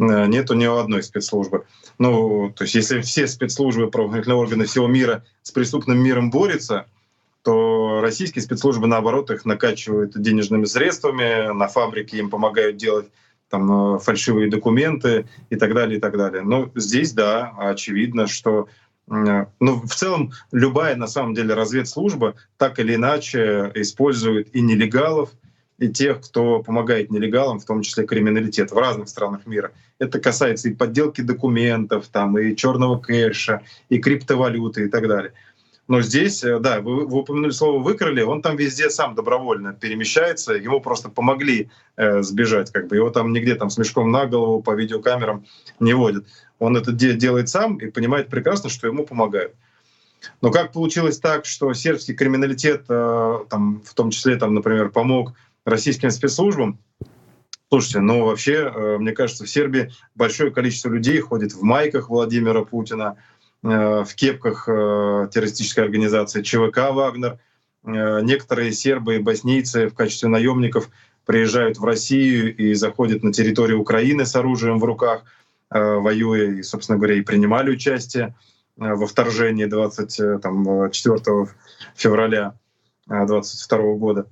Э, 0.00 0.26
нет 0.26 0.50
у 0.50 0.54
него 0.54 0.78
одной 0.78 1.02
спецслужбы. 1.02 1.66
Ну, 1.98 2.52
то 2.56 2.64
есть 2.64 2.74
если 2.74 3.00
все 3.00 3.26
спецслужбы, 3.26 3.90
правоохранительные 3.90 4.38
органы 4.38 4.64
всего 4.64 4.86
мира 4.86 5.24
с 5.42 5.50
преступным 5.50 5.98
миром 5.98 6.30
борются, 6.30 6.86
то 7.42 8.00
российские 8.02 8.42
спецслужбы, 8.42 8.86
наоборот, 8.86 9.30
их 9.30 9.44
накачивают 9.44 10.20
денежными 10.20 10.64
средствами, 10.64 11.52
на 11.52 11.68
фабрике 11.68 12.18
им 12.18 12.30
помогают 12.30 12.76
делать 12.76 13.08
там 13.48 13.96
э, 13.96 13.98
фальшивые 13.98 14.50
документы 14.50 15.26
и 15.50 15.56
так 15.56 15.74
далее, 15.74 15.98
и 15.98 16.00
так 16.00 16.16
далее. 16.16 16.42
Но 16.42 16.70
здесь, 16.74 17.12
да, 17.12 17.54
очевидно, 17.58 18.26
что 18.26 18.68
э, 18.68 18.68
ну, 19.10 19.80
в 19.80 19.92
целом 19.94 20.32
любая, 20.52 20.94
на 20.94 21.08
самом 21.08 21.34
деле, 21.34 21.54
разведслужба 21.54 22.36
так 22.56 22.78
или 22.78 22.94
иначе 22.94 23.70
использует 23.74 24.54
и 24.54 24.60
нелегалов, 24.60 25.30
и 25.78 25.88
тех, 25.88 26.20
кто 26.20 26.62
помогает 26.62 27.10
нелегалам, 27.10 27.58
в 27.58 27.64
том 27.64 27.82
числе 27.82 28.06
криминалитет 28.06 28.70
в 28.70 28.78
разных 28.78 29.08
странах 29.08 29.46
мира. 29.46 29.72
Это 29.98 30.20
касается 30.20 30.68
и 30.68 30.74
подделки 30.74 31.22
документов, 31.22 32.06
там, 32.08 32.38
и 32.38 32.54
черного 32.54 32.98
кэша, 32.98 33.62
и 33.88 33.98
криптовалюты 33.98 34.84
и 34.84 34.88
так 34.88 35.08
далее. 35.08 35.32
Но 35.88 36.02
здесь, 36.02 36.44
э, 36.44 36.60
да, 36.60 36.80
вы, 36.80 37.04
вы 37.04 37.18
упомянули 37.18 37.50
слово 37.50 37.82
«выкрали», 37.82 38.22
он 38.22 38.42
там 38.42 38.56
везде 38.56 38.90
сам 38.90 39.16
добровольно 39.16 39.72
перемещается, 39.72 40.52
ему 40.52 40.80
просто 40.80 41.08
помогли 41.08 41.68
э, 41.96 42.22
сбежать, 42.22 42.70
как 42.70 42.86
бы 42.86 42.94
его 42.94 43.10
там 43.10 43.32
нигде 43.32 43.56
там 43.56 43.70
с 43.70 43.78
мешком 43.78 44.12
на 44.12 44.26
голову 44.26 44.62
по 44.62 44.72
видеокамерам 44.72 45.44
не 45.80 45.94
водят. 45.94 46.26
Он 46.60 46.76
это 46.76 46.92
де- 46.92 47.14
делает 47.14 47.48
сам 47.48 47.78
и 47.78 47.90
понимает 47.90 48.28
прекрасно, 48.28 48.70
что 48.70 48.86
ему 48.86 49.04
помогают. 49.04 49.54
Но 50.42 50.50
как 50.50 50.72
получилось 50.72 51.18
так, 51.18 51.46
что 51.46 51.72
сербский 51.74 52.14
криминалитет, 52.14 52.84
э, 52.88 53.38
там, 53.48 53.82
в 53.84 53.94
том 53.94 54.10
числе, 54.10 54.36
там, 54.36 54.54
например, 54.54 54.90
помог 54.90 55.32
российским 55.64 56.10
спецслужбам. 56.10 56.78
Слушайте, 57.70 58.00
ну 58.00 58.24
вообще, 58.24 58.70
э, 58.72 58.98
мне 58.98 59.12
кажется, 59.12 59.44
в 59.44 59.50
Сербии 59.50 59.92
большое 60.14 60.50
количество 60.50 60.90
людей 60.90 61.18
ходит 61.20 61.54
в 61.54 61.62
майках 61.62 62.10
Владимира 62.10 62.62
Путина, 62.64 63.16
э, 63.62 64.04
в 64.04 64.14
кепках 64.14 64.68
э, 64.68 65.28
террористической 65.32 65.84
организации 65.84 66.42
ЧВК 66.42 66.92
«Вагнер». 66.92 67.38
Некоторые 67.82 68.72
сербы 68.72 69.16
и 69.16 69.20
боснийцы 69.20 69.88
в 69.88 69.94
качестве 69.94 70.28
наемников 70.28 70.90
приезжают 71.24 71.78
в 71.78 71.84
Россию 71.84 72.54
и 72.54 72.74
заходят 72.74 73.22
на 73.22 73.32
территорию 73.32 73.80
Украины 73.80 74.26
с 74.26 74.36
оружием 74.36 74.78
в 74.78 74.84
руках, 74.84 75.22
воюя 75.70 76.50
и, 76.52 76.62
собственно 76.62 76.98
говоря, 76.98 77.14
и 77.14 77.22
принимали 77.22 77.70
участие 77.70 78.34
во 78.76 79.06
вторжении 79.06 79.66
24 79.66 81.46
февраля 81.94 82.54
2022 83.06 83.94
года. 83.94 84.26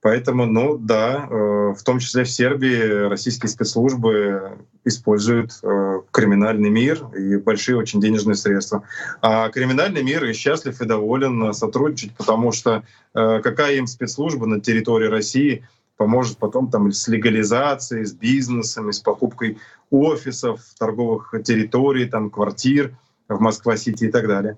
Поэтому, 0.00 0.46
ну 0.46 0.78
да, 0.78 1.26
э, 1.28 1.34
в 1.76 1.82
том 1.84 1.98
числе 1.98 2.22
в 2.22 2.30
Сербии 2.30 3.08
российские 3.08 3.48
спецслужбы 3.48 4.58
используют 4.84 5.58
э, 5.62 6.00
криминальный 6.12 6.70
мир 6.70 7.04
и 7.16 7.36
большие 7.36 7.76
очень 7.76 8.00
денежные 8.00 8.36
средства. 8.36 8.84
А 9.20 9.48
криминальный 9.48 10.04
мир 10.04 10.24
и 10.24 10.32
счастлив 10.32 10.80
и 10.80 10.86
доволен 10.86 11.52
сотрудничать, 11.52 12.12
потому 12.16 12.52
что 12.52 12.84
э, 13.14 13.40
какая 13.42 13.74
им 13.74 13.88
спецслужба 13.88 14.46
на 14.46 14.60
территории 14.60 15.08
России 15.08 15.68
поможет 15.98 16.38
потом 16.38 16.70
там 16.70 16.90
с 16.90 17.06
легализацией, 17.08 18.06
с 18.06 18.14
бизнесом, 18.14 18.90
с 18.90 19.00
покупкой 19.00 19.58
офисов, 19.90 20.62
торговых 20.78 21.34
территорий, 21.44 22.06
там, 22.06 22.30
квартир 22.30 22.96
в 23.28 23.40
Москва-Сити 23.40 24.04
и 24.04 24.10
так 24.10 24.26
далее. 24.26 24.56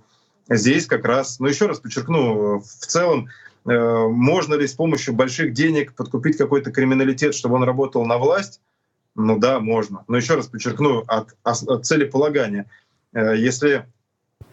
Здесь 0.49 0.87
как 0.87 1.05
раз, 1.05 1.41
ну 1.41 1.49
еще 1.49 1.67
раз 1.67 1.81
подчеркну, 1.81 2.61
в 2.61 2.87
целом 2.87 3.29
э, 3.67 4.07
можно 4.09 4.55
ли 4.55 4.67
с 4.67 4.75
помощью 4.75 5.15
больших 5.15 5.53
денег 5.53 5.95
подкупить 5.95 6.37
какой-то 6.37 6.71
криминалитет, 6.71 7.35
чтобы 7.35 7.57
он 7.57 7.65
работал 7.65 8.05
на 8.05 8.19
власть? 8.19 8.61
Ну 9.17 9.39
да, 9.39 9.61
можно. 9.61 10.05
Но 10.09 10.19
еще 10.19 10.35
раз 10.35 10.47
подчеркну, 10.47 11.05
от, 11.07 11.37
от 11.43 11.87
целеполагания. 11.87 12.71
Э, 13.13 13.35
если 13.37 13.87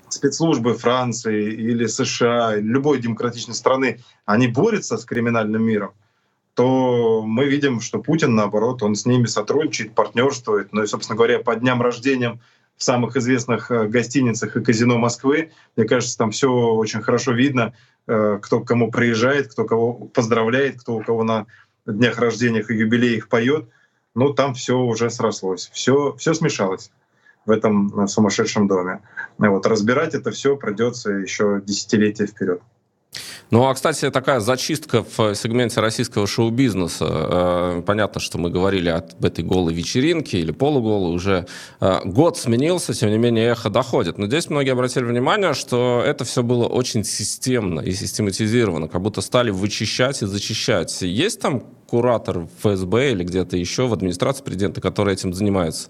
спецслужбы 0.10 0.76
Франции 0.76 1.52
или 1.52 1.86
США, 1.86 2.56
любой 2.56 3.00
демократичной 3.00 3.56
страны, 3.56 4.00
они 4.26 4.48
борются 4.48 4.98
с 4.98 5.04
криминальным 5.04 5.64
миром, 5.64 5.92
то 6.58 7.22
мы 7.22 7.46
видим, 7.46 7.82
что 7.82 8.00
Путин, 8.00 8.34
наоборот, 8.34 8.82
он 8.82 8.96
с 8.96 9.06
ними 9.06 9.28
сотрудничает, 9.28 9.94
партнерствует. 9.94 10.74
Ну 10.74 10.82
и, 10.82 10.88
собственно 10.88 11.16
говоря, 11.16 11.38
по 11.38 11.56
дням 11.56 11.84
рождения 11.84 12.40
в 12.76 12.84
самых 12.84 13.16
известных 13.16 13.70
э, 13.70 13.88
гостиницах 13.88 14.58
и 14.58 14.64
казино 14.64 14.98
Москвы, 14.98 15.52
мне 15.76 15.86
кажется, 15.86 16.18
там 16.18 16.32
все 16.32 16.50
очень 16.50 17.04
хорошо 17.04 17.34
видно, 17.34 17.76
э, 18.08 18.40
кто 18.42 18.62
к 18.62 18.68
кому 18.68 18.90
приезжает, 18.90 19.52
кто 19.52 19.66
кого 19.66 19.94
поздравляет, 19.94 20.82
кто 20.82 20.96
у 20.96 21.04
кого 21.04 21.24
на 21.24 21.46
днях 21.86 22.18
рождения 22.18 22.66
и 22.68 22.74
юбилеях 22.74 23.30
поет. 23.30 23.70
Ну, 24.16 24.34
там 24.34 24.56
все 24.56 24.80
уже 24.80 25.12
срослось, 25.12 25.70
все, 25.72 26.16
все 26.16 26.34
смешалось 26.34 26.90
в 27.46 27.52
этом 27.52 28.00
э, 28.00 28.08
сумасшедшем 28.08 28.68
доме. 28.68 29.02
Вот, 29.38 29.68
разбирать 29.68 30.16
это 30.16 30.32
все 30.32 30.58
придется 30.58 31.12
еще 31.12 31.62
десятилетия 31.64 32.26
вперед. 32.26 32.64
Ну, 33.50 33.66
а, 33.66 33.74
кстати, 33.74 34.10
такая 34.12 34.42
зачистка 34.42 35.04
в 35.04 35.34
сегменте 35.34 35.80
российского 35.80 36.28
шоу-бизнеса. 36.28 37.06
Э, 37.10 37.84
понятно, 37.86 38.20
что 38.20 38.38
мы 38.38 38.50
говорили 38.50 38.90
об 38.90 39.24
этой 39.24 39.44
голой 39.44 39.74
вечеринке 39.74 40.40
или 40.40 40.52
полуголой. 40.52 41.16
Уже 41.16 41.48
э, 41.80 42.00
год 42.04 42.38
сменился, 42.38 42.94
тем 42.94 43.10
не 43.10 43.18
менее, 43.18 43.52
эхо 43.52 43.70
доходит. 43.70 44.18
Но 44.18 44.28
здесь 44.28 44.50
многие 44.50 44.72
обратили 44.72 45.06
внимание, 45.06 45.54
что 45.54 46.04
это 46.06 46.26
все 46.26 46.44
было 46.44 46.66
очень 46.66 47.06
системно 47.06 47.80
и 47.80 47.94
систематизировано, 47.94 48.90
как 48.90 49.02
будто 49.02 49.22
стали 49.22 49.50
вычищать 49.50 50.22
и 50.22 50.26
зачищать. 50.26 51.02
Есть 51.02 51.40
там 51.40 51.64
куратор 51.88 52.40
в 52.40 52.50
ФСБ 52.60 53.12
или 53.12 53.24
где-то 53.24 53.58
еще 53.58 53.88
в 53.88 53.94
администрации 53.94 54.44
президента, 54.44 54.82
который 54.82 55.14
этим 55.14 55.34
занимается? 55.34 55.90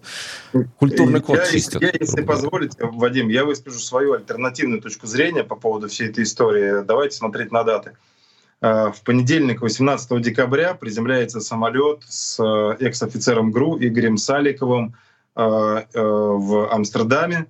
Культурный 0.78 1.22
код 1.22 1.40
я, 1.40 1.46
чистят. 1.46 1.82
Я, 1.82 1.92
если 2.00 2.22
позволите, 2.22 2.78
Вадим, 2.80 3.30
я 3.30 3.44
выскажу 3.46 3.80
свою 3.80 4.14
альтернативную 4.14 4.82
точку 4.82 5.08
зрения 5.08 5.44
по 5.44 5.56
поводу 5.56 5.88
всей 5.88 6.10
этой 6.10 6.24
истории. 6.24 6.84
Давайте 6.86 7.18
смотреть 7.18 7.52
на 7.52 7.64
даты. 7.64 7.98
А, 8.62 8.92
в 8.92 9.02
понедельник, 9.02 9.62
18 9.62 10.22
декабря, 10.22 10.74
приземляется 10.74 11.42
самолет 11.42 12.04
с 12.08 12.40
э, 12.40 12.84
экс-офицером 12.86 13.52
ГРУ 13.52 13.78
Игорем 13.80 14.18
Саликовым 14.18 14.96
э, 15.36 15.42
в 15.94 16.74
Амстердаме. 16.74 17.48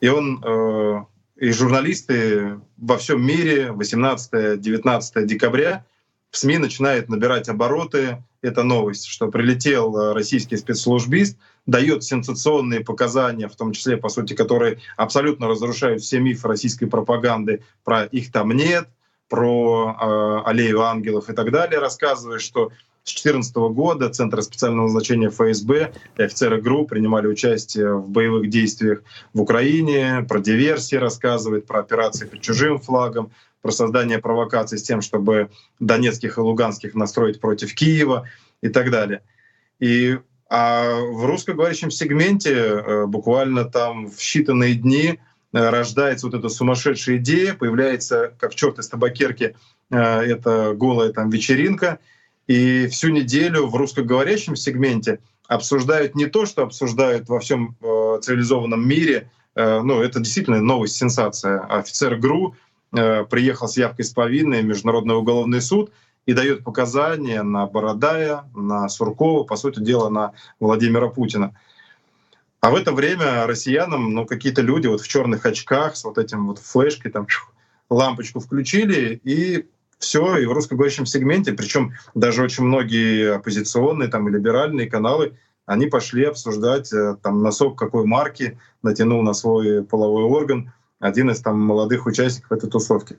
И 0.00 0.08
он 0.08 0.42
э, 0.44 1.02
и 1.36 1.50
журналисты 1.50 2.60
во 2.76 2.98
всем 2.98 3.24
мире 3.24 3.74
18-19 3.76 5.26
декабря 5.26 5.84
в 6.32 6.38
СМИ 6.38 6.58
начинает 6.58 7.08
набирать 7.08 7.48
обороты. 7.48 8.24
Это 8.40 8.64
новость, 8.64 9.06
что 9.06 9.28
прилетел 9.28 9.96
э, 9.96 10.12
российский 10.14 10.56
спецслужбист, 10.56 11.38
дает 11.66 12.02
сенсационные 12.02 12.80
показания, 12.80 13.48
в 13.48 13.54
том 13.54 13.72
числе, 13.72 13.98
по 13.98 14.08
сути, 14.08 14.32
которые 14.32 14.80
абсолютно 14.96 15.46
разрушают 15.46 16.02
все 16.02 16.18
мифы 16.18 16.48
российской 16.48 16.86
пропаганды 16.86 17.62
про 17.84 18.04
«их 18.06 18.32
там 18.32 18.50
нет», 18.50 18.88
про 19.28 19.96
э, 19.98 20.48
аллею 20.48 20.82
ангелов 20.82 21.28
и 21.28 21.34
так 21.34 21.52
далее, 21.52 21.78
рассказывая, 21.78 22.38
что 22.38 22.72
с 23.04 23.14
2014 23.14 23.54
года 23.74 24.08
Центр 24.10 24.42
специального 24.42 24.86
назначения 24.86 25.28
ФСБ 25.28 25.92
и 26.16 26.22
офицеры 26.22 26.60
ГРУ 26.60 26.86
принимали 26.86 27.26
участие 27.26 27.96
в 27.96 28.08
боевых 28.08 28.48
действиях 28.48 29.02
в 29.34 29.40
Украине, 29.40 30.24
про 30.28 30.40
диверсии 30.40 30.96
рассказывает, 30.96 31.66
про 31.66 31.80
операции 31.80 32.26
под 32.26 32.40
чужим 32.40 32.78
флагом, 32.78 33.32
про 33.60 33.72
создание 33.72 34.18
провокаций 34.18 34.78
с 34.78 34.82
тем, 34.82 35.00
чтобы 35.00 35.50
донецких 35.80 36.38
и 36.38 36.40
луганских 36.40 36.94
настроить 36.94 37.40
против 37.40 37.74
Киева 37.74 38.28
и 38.60 38.68
так 38.68 38.90
далее. 38.90 39.22
И 39.80 40.18
а 40.54 41.00
в 41.00 41.24
русскоговорящем 41.24 41.90
сегменте 41.90 42.54
э, 42.54 43.06
буквально 43.06 43.64
там 43.64 44.10
в 44.10 44.18
считанные 44.18 44.74
дни 44.74 45.18
э, 45.52 45.68
рождается 45.70 46.26
вот 46.26 46.34
эта 46.34 46.50
сумасшедшая 46.50 47.16
идея, 47.16 47.54
появляется 47.54 48.34
как 48.38 48.54
черт 48.54 48.78
из 48.78 48.86
табакерки 48.86 49.56
э, 49.90 49.96
эта 49.96 50.74
голая 50.74 51.10
там 51.10 51.30
вечеринка, 51.30 52.00
и 52.52 52.86
всю 52.88 53.08
неделю 53.08 53.66
в 53.66 53.76
русскоговорящем 53.76 54.56
сегменте 54.56 55.20
обсуждают 55.48 56.14
не 56.14 56.26
то, 56.26 56.46
что 56.46 56.62
обсуждают 56.62 57.28
во 57.28 57.40
всем 57.40 57.76
цивилизованном 57.80 58.86
мире, 58.86 59.30
ну 59.54 60.00
это 60.00 60.20
действительно 60.20 60.60
новость, 60.60 60.96
сенсация. 60.96 61.60
Офицер 61.60 62.16
ГРУ 62.16 62.54
Э, 62.94 63.24
приехал 63.24 63.68
с 63.68 63.76
явкой 63.76 64.04
с 64.04 64.10
повинной 64.10 64.62
в 64.62 64.66
Международный 64.66 65.16
уголовный 65.16 65.62
суд 65.62 65.92
и 66.26 66.34
дает 66.34 66.62
показания 66.62 67.42
на 67.42 67.66
Бородая, 67.66 68.44
на 68.54 68.88
Суркова, 68.88 69.44
по 69.44 69.56
сути 69.56 69.80
дела, 69.80 70.10
на 70.10 70.32
Владимира 70.60 71.08
Путина. 71.08 71.56
А 72.60 72.70
в 72.70 72.76
это 72.76 72.92
время 72.92 73.46
россиянам, 73.46 74.12
ну, 74.12 74.26
какие-то 74.26 74.60
люди 74.60 74.86
вот 74.86 75.00
в 75.00 75.08
черных 75.08 75.46
очках 75.46 75.96
с 75.96 76.04
вот 76.04 76.18
этим 76.18 76.48
вот 76.48 76.58
флешкой, 76.58 77.10
там, 77.10 77.26
лампочку 77.88 78.40
включили, 78.40 79.20
и 79.24 79.66
все, 80.02 80.36
и 80.36 80.46
в 80.46 80.52
русскоговорящем 80.52 81.06
сегменте, 81.06 81.52
причем 81.52 81.94
даже 82.14 82.42
очень 82.42 82.64
многие 82.64 83.36
оппозиционные 83.36 84.08
там, 84.08 84.28
и 84.28 84.32
либеральные 84.32 84.90
каналы, 84.90 85.38
они 85.64 85.86
пошли 85.86 86.24
обсуждать, 86.24 86.92
э, 86.92 87.16
там, 87.22 87.42
носок 87.42 87.78
какой 87.78 88.04
марки 88.04 88.58
натянул 88.82 89.22
на 89.22 89.32
свой 89.32 89.84
половой 89.84 90.24
орган, 90.24 90.72
один 90.98 91.30
из 91.30 91.40
там 91.40 91.60
молодых 91.60 92.06
участников 92.06 92.52
этой 92.52 92.68
тусовки. 92.68 93.16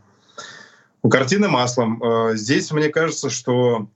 У 1.02 1.10
картины 1.10 1.48
маслом. 1.48 2.04
Э, 2.04 2.36
здесь 2.36 2.72
мне 2.72 2.90
кажется, 2.90 3.30
что 3.30 3.88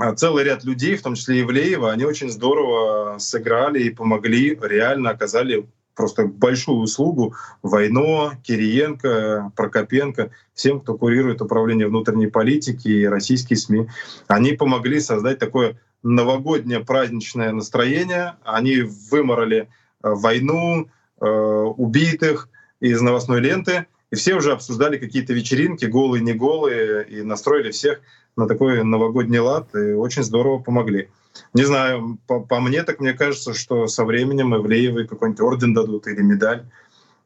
э, 0.00 0.14
целый 0.14 0.44
ряд 0.44 0.62
людей, 0.62 0.96
в 0.96 1.02
том 1.02 1.16
числе 1.16 1.38
и 1.38 1.42
Ивлеева, 1.42 1.90
они 1.90 2.04
очень 2.04 2.30
здорово 2.30 3.18
сыграли 3.18 3.82
и 3.82 3.90
помогли, 3.90 4.56
реально 4.62 5.10
оказали 5.10 5.68
просто 5.94 6.26
большую 6.26 6.78
услугу 6.78 7.34
Войно, 7.62 8.32
Кириенко, 8.42 9.52
Прокопенко, 9.56 10.30
всем, 10.54 10.80
кто 10.80 10.96
курирует 10.96 11.42
управление 11.42 11.88
внутренней 11.88 12.28
политики 12.28 12.88
и 12.88 13.06
российские 13.06 13.56
СМИ. 13.56 13.88
Они 14.28 14.52
помогли 14.52 15.00
создать 15.00 15.38
такое 15.38 15.76
новогоднее 16.02 16.80
праздничное 16.80 17.52
настроение. 17.52 18.34
Они 18.44 18.80
выморали 19.10 19.68
э, 20.02 20.08
войну, 20.08 20.88
убитых, 21.20 22.48
из 22.82 23.00
новостной 23.00 23.40
ленты, 23.40 23.86
и 24.12 24.14
все 24.14 24.34
уже 24.34 24.52
обсуждали 24.52 24.98
какие-то 24.98 25.32
вечеринки, 25.32 25.86
голые, 25.86 26.22
не 26.22 26.34
голые, 26.34 27.04
и 27.08 27.22
настроили 27.22 27.70
всех 27.70 28.00
на 28.36 28.46
такой 28.46 28.84
новогодний 28.84 29.38
лад, 29.38 29.74
и 29.74 29.94
очень 29.94 30.22
здорово 30.22 30.58
помогли. 30.58 31.08
Не 31.54 31.64
знаю, 31.64 32.18
по, 32.26 32.40
по 32.40 32.60
мне 32.60 32.82
так 32.82 33.00
мне 33.00 33.14
кажется, 33.14 33.54
что 33.54 33.86
со 33.86 34.04
временем 34.04 34.54
Ивлеевой 34.54 35.08
какой-нибудь 35.08 35.40
орден 35.40 35.72
дадут 35.72 36.06
или 36.06 36.20
медаль, 36.20 36.66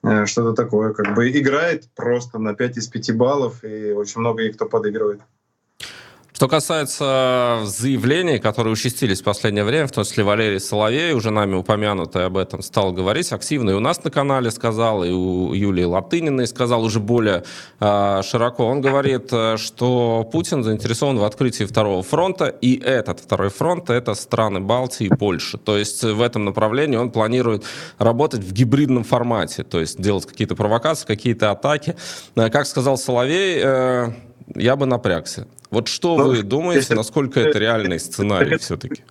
э, 0.05 0.27
что-то 0.27 0.53
такое. 0.53 0.93
Как 0.93 1.13
бы 1.17 1.29
играет 1.29 1.89
просто 1.97 2.39
на 2.39 2.55
5 2.55 2.77
из 2.79 2.87
5 2.87 3.17
баллов, 3.17 3.65
и 3.65 3.91
очень 3.91 4.21
много 4.21 4.45
их 4.45 4.55
кто 4.55 4.67
подыгрывает. 4.67 5.21
Что 6.37 6.49
касается 6.49 7.63
заявлений, 7.65 8.39
которые 8.39 8.75
участились 8.75 9.23
в 9.23 9.25
последнее 9.25 9.65
время, 9.65 9.87
в 9.87 9.93
том 9.93 10.05
числе 10.05 10.23
Валерий 10.23 10.61
Соловей, 10.61 11.15
уже 11.15 11.31
нами 11.31 11.55
упомянутый 11.55 12.27
об 12.27 12.37
этом, 12.37 12.61
стал 12.61 12.93
говорить 12.93 13.33
активно. 13.33 13.71
И 13.71 13.73
у 13.73 13.81
нас 13.81 14.05
на 14.05 14.11
канале 14.11 14.51
сказал, 14.51 15.03
и 15.03 15.11
у 15.11 15.55
Юлии 15.55 15.85
Латыниной 15.85 16.47
сказал 16.47 16.85
уже 16.85 17.01
более 17.01 17.45
э, 17.81 18.21
широко. 18.23 18.67
Он 18.67 18.83
говорит, 18.83 19.31
э, 19.33 19.57
что 19.57 20.29
Путин 20.31 20.63
заинтересован 20.63 21.17
в 21.17 21.25
открытии 21.25 21.65
второго 21.65 22.03
фронта, 22.03 22.49
и 22.49 22.79
этот 22.79 23.21
второй 23.21 23.49
фронт— 23.49 23.89
это 23.89 24.13
страны 24.13 24.61
Балтии 24.61 25.07
и 25.07 25.09
Польши. 25.09 25.57
То 25.57 25.79
есть 25.79 26.03
в 26.03 26.21
этом 26.21 26.45
направлении 26.45 26.99
он 26.99 27.13
планирует 27.13 27.65
работать 27.97 28.45
в 28.45 28.53
гибридном 28.53 29.05
формате, 29.05 29.63
то 29.63 29.81
есть 29.81 29.99
делать 30.03 30.27
какие-то 30.27 30.55
провокации, 30.55 31.07
какие-то 31.07 31.51
атаки. 31.51 31.97
Э, 32.35 32.51
как 32.51 32.67
сказал 32.67 32.99
Соловей, 32.99 33.59
э, 33.65 34.13
я 34.55 34.77
бы 34.77 34.87
напрягся. 34.87 35.47
Вот 35.71 35.89
что 35.89 36.17
ну, 36.17 36.29
вы 36.29 36.43
думаете, 36.43 36.95
насколько 36.95 37.41
это 37.41 37.59
реальный 37.59 37.99
сценарий 37.99 38.57
все-таки? 38.59 39.03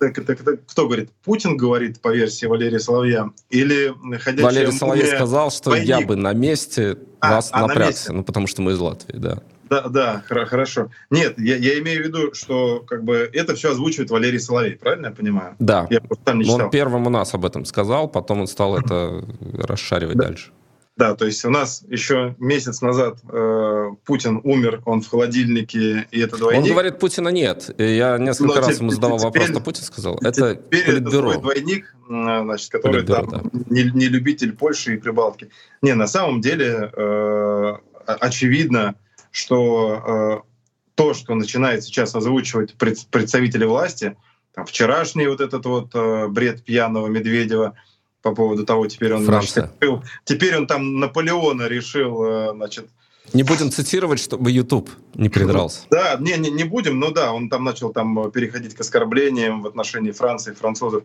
Кто 0.66 0.86
говорит? 0.86 1.10
Путин 1.24 1.56
говорит 1.56 2.00
по 2.00 2.14
версии 2.14 2.46
Валерия 2.46 2.80
Соловья? 2.80 3.30
Или 3.50 3.92
Валерий 4.40 4.72
Соловей 4.72 5.06
сказал, 5.06 5.50
что 5.50 5.70
двойник? 5.70 5.88
я 5.88 6.00
бы 6.00 6.16
на 6.16 6.32
месте 6.32 6.96
а, 7.20 7.34
вас 7.34 7.50
а, 7.52 7.66
напрягся, 7.66 7.82
на 7.82 7.86
месте? 7.86 8.12
ну 8.12 8.24
потому 8.24 8.46
что 8.46 8.62
мы 8.62 8.72
из 8.72 8.78
Латвии, 8.78 9.16
да. 9.16 9.42
Да, 9.68 9.88
да, 9.88 10.22
хорошо. 10.26 10.90
Нет, 11.10 11.38
я, 11.38 11.56
я 11.56 11.78
имею 11.80 12.02
в 12.02 12.06
виду, 12.06 12.34
что 12.34 12.80
как 12.86 13.04
бы 13.04 13.28
это 13.32 13.54
все 13.54 13.72
озвучивает 13.72 14.10
Валерий 14.10 14.38
Соловей, 14.38 14.76
правильно 14.76 15.06
я 15.06 15.12
понимаю? 15.12 15.56
Да. 15.58 15.88
Я 15.90 16.00
там 16.24 16.38
не 16.38 16.44
читал. 16.44 16.66
Он 16.66 16.70
первым 16.70 17.06
у 17.06 17.10
нас 17.10 17.34
об 17.34 17.44
этом 17.44 17.64
сказал, 17.64 18.08
потом 18.08 18.42
он 18.42 18.46
стал 18.46 18.78
это 18.78 19.24
расшаривать 19.52 20.16
дальше. 20.16 20.52
Да, 20.96 21.14
то 21.14 21.26
есть 21.26 21.44
у 21.44 21.50
нас 21.50 21.84
еще 21.88 22.34
месяц 22.38 22.80
назад 22.80 23.18
э, 23.30 23.90
Путин 24.06 24.40
умер, 24.44 24.80
он 24.86 25.02
в 25.02 25.08
холодильнике, 25.08 26.08
и 26.10 26.20
это 26.20 26.38
двойник. 26.38 26.62
Он 26.64 26.70
говорит, 26.70 26.98
Путина 26.98 27.28
нет. 27.28 27.70
Я 27.76 28.16
несколько 28.16 28.60
Но 28.60 28.66
раз 28.66 28.80
ему 28.80 28.90
задавал 28.90 29.18
теперь, 29.18 29.42
вопрос, 29.42 29.48
что 29.48 29.60
Путин 29.60 29.82
сказал. 29.84 30.18
Это 30.22 30.54
теперь 30.54 30.86
политбюро. 30.86 31.32
это 31.32 31.40
двойник, 31.40 31.94
значит, 32.08 32.70
который 32.70 33.04
политбюро, 33.04 33.26
там 33.26 33.50
да. 33.52 33.60
не, 33.68 33.82
не 33.90 34.06
любитель 34.08 34.52
Польши 34.52 34.94
и 34.94 34.96
Прибалтики. 34.96 35.50
Не, 35.82 35.94
на 35.94 36.06
самом 36.06 36.40
деле 36.40 36.90
э, 36.90 37.74
очевидно, 38.06 38.94
что 39.30 40.42
э, 40.42 40.48
то, 40.94 41.12
что 41.12 41.34
начинает 41.34 41.84
сейчас 41.84 42.14
озвучивать 42.14 42.74
представители 42.74 43.66
власти, 43.66 44.16
там, 44.54 44.64
вчерашний 44.64 45.26
вот 45.26 45.42
этот 45.42 45.66
вот 45.66 45.90
э, 45.94 46.28
бред 46.28 46.64
пьяного 46.64 47.08
Медведева— 47.08 47.74
по 48.26 48.34
поводу 48.34 48.66
того, 48.66 48.88
теперь 48.88 49.14
он 49.14 49.24
Франция. 49.24 49.70
решил, 49.80 50.02
теперь 50.24 50.56
он 50.56 50.66
там 50.66 50.98
Наполеона 50.98 51.68
решил, 51.68 52.24
э, 52.24 52.52
значит. 52.54 52.88
Не 53.32 53.44
будем 53.44 53.70
цитировать, 53.70 54.18
чтобы 54.18 54.50
YouTube 54.50 54.90
не 55.14 55.28
придрался. 55.28 55.82
Да, 55.90 56.16
не, 56.18 56.36
не, 56.36 56.50
не 56.50 56.64
будем, 56.64 56.98
но 56.98 57.10
да, 57.12 57.32
он 57.32 57.48
там 57.48 57.62
начал 57.62 57.92
там 57.92 58.32
переходить 58.32 58.74
к 58.74 58.80
оскорблениям 58.80 59.62
в 59.62 59.66
отношении 59.68 60.10
Франции, 60.10 60.54
французов. 60.54 61.04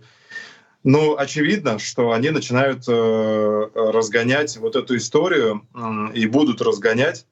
Но 0.84 1.16
очевидно, 1.16 1.78
что 1.78 2.12
они 2.12 2.32
начинают 2.32 2.86
э, 2.88 3.68
разгонять 3.76 4.58
вот 4.58 4.76
эту 4.76 4.98
историю 4.98 5.62
э, 5.76 6.14
и 6.16 6.26
будут 6.26 6.60
разгонять 6.62 7.28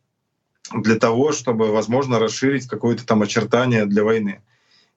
для 0.71 0.97
того, 0.97 1.32
чтобы, 1.32 1.71
возможно, 1.71 2.19
расширить 2.19 2.67
какое-то 2.67 3.08
там 3.08 3.23
очертание 3.23 3.86
для 3.88 4.04
войны. 4.04 4.43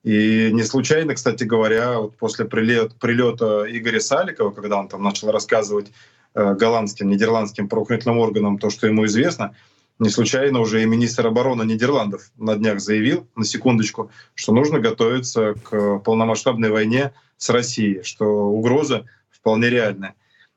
И 0.05 0.51
не 0.53 0.65
случайно, 0.65 1.15
кстати 1.15 1.45
говоря, 1.45 1.99
вот 1.99 2.17
после 2.17 2.45
прилет, 2.45 2.95
прилета 2.97 3.65
Игоря 3.69 4.01
Саликова, 4.01 4.51
когда 4.51 4.79
он 4.79 4.89
там 4.89 5.03
начал 5.03 5.31
рассказывать 5.31 5.93
э, 6.35 6.55
голландским, 6.55 7.09
нидерландским 7.09 7.69
правоохранительным 7.69 8.19
органам 8.19 8.59
то, 8.59 8.69
что 8.69 8.89
ему 8.89 9.07
известно, 9.07 9.55
не 10.01 10.09
случайно 10.09 10.59
уже 10.59 10.83
и 10.83 10.87
министр 10.87 11.29
обороны 11.29 11.63
Нидерландов 11.63 12.33
на 12.37 12.57
днях 12.57 12.81
заявил, 12.81 13.29
на 13.37 13.45
секундочку, 13.45 14.11
что 14.35 14.53
нужно 14.53 14.81
готовиться 14.81 15.55
к 15.55 15.99
полномасштабной 15.99 16.71
войне 16.71 17.13
с 17.37 17.51
Россией, 17.51 18.03
что 18.03 18.25
угроза 18.27 19.05
вполне 19.31 19.71
реальная. 19.71 20.15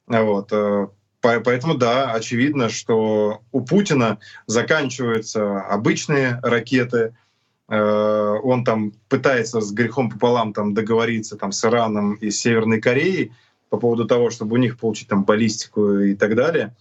Вот. 0.08 0.50
Э, 0.52 0.88
поэтому 1.22 1.76
да, 1.76 2.12
очевидно, 2.12 2.70
что 2.70 3.42
у 3.52 3.62
Путина 3.62 4.18
заканчиваются 4.48 5.62
обычные 5.62 6.40
ракеты, 6.42 7.16
он 7.68 8.64
там 8.64 8.92
пытается 9.10 9.60
с 9.60 9.72
грехом 9.72 10.12
пополам 10.12 10.54
там 10.54 10.76
договориться 10.76 11.36
там 11.36 11.52
с 11.52 11.66
Ираном 11.66 12.14
и 12.14 12.30
Северной 12.30 12.80
Кореей 12.80 13.32
по 13.70 13.78
поводу 13.78 14.06
того, 14.06 14.30
чтобы 14.30 14.54
у 14.54 14.58
них 14.58 14.78
получить 14.78 15.08
там 15.08 15.24
баллистику 15.24 16.00
и 16.00 16.16
так 16.16 16.36
далее. 16.36 16.76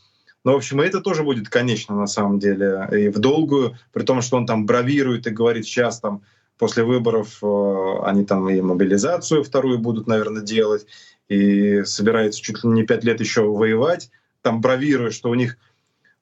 Но, 0.44 0.52
в 0.52 0.56
общем, 0.56 0.80
это 0.80 1.00
тоже 1.00 1.22
будет 1.22 1.48
конечно 1.48 1.96
на 1.96 2.06
самом 2.06 2.38
деле 2.38 2.86
и 2.92 3.08
в 3.08 3.18
долгую, 3.18 3.78
при 3.92 4.02
том, 4.02 4.20
что 4.20 4.36
он 4.36 4.46
там 4.46 4.66
бравирует 4.66 5.26
и 5.26 5.30
говорит 5.30 5.64
сейчас 5.64 6.00
там 6.00 6.20
после 6.58 6.84
выборов 6.84 7.42
э, 7.42 7.96
они 8.04 8.24
там 8.24 8.48
и 8.50 8.60
мобилизацию 8.60 9.42
вторую 9.42 9.78
будут, 9.78 10.06
наверное, 10.06 10.42
делать, 10.42 10.86
и 11.28 11.82
собираются 11.84 12.42
чуть 12.42 12.62
ли 12.62 12.70
не 12.70 12.84
пять 12.84 13.04
лет 13.04 13.20
еще 13.20 13.42
воевать, 13.42 14.10
там 14.42 14.60
бравируя, 14.60 15.10
что 15.10 15.30
у 15.30 15.34
них 15.34 15.56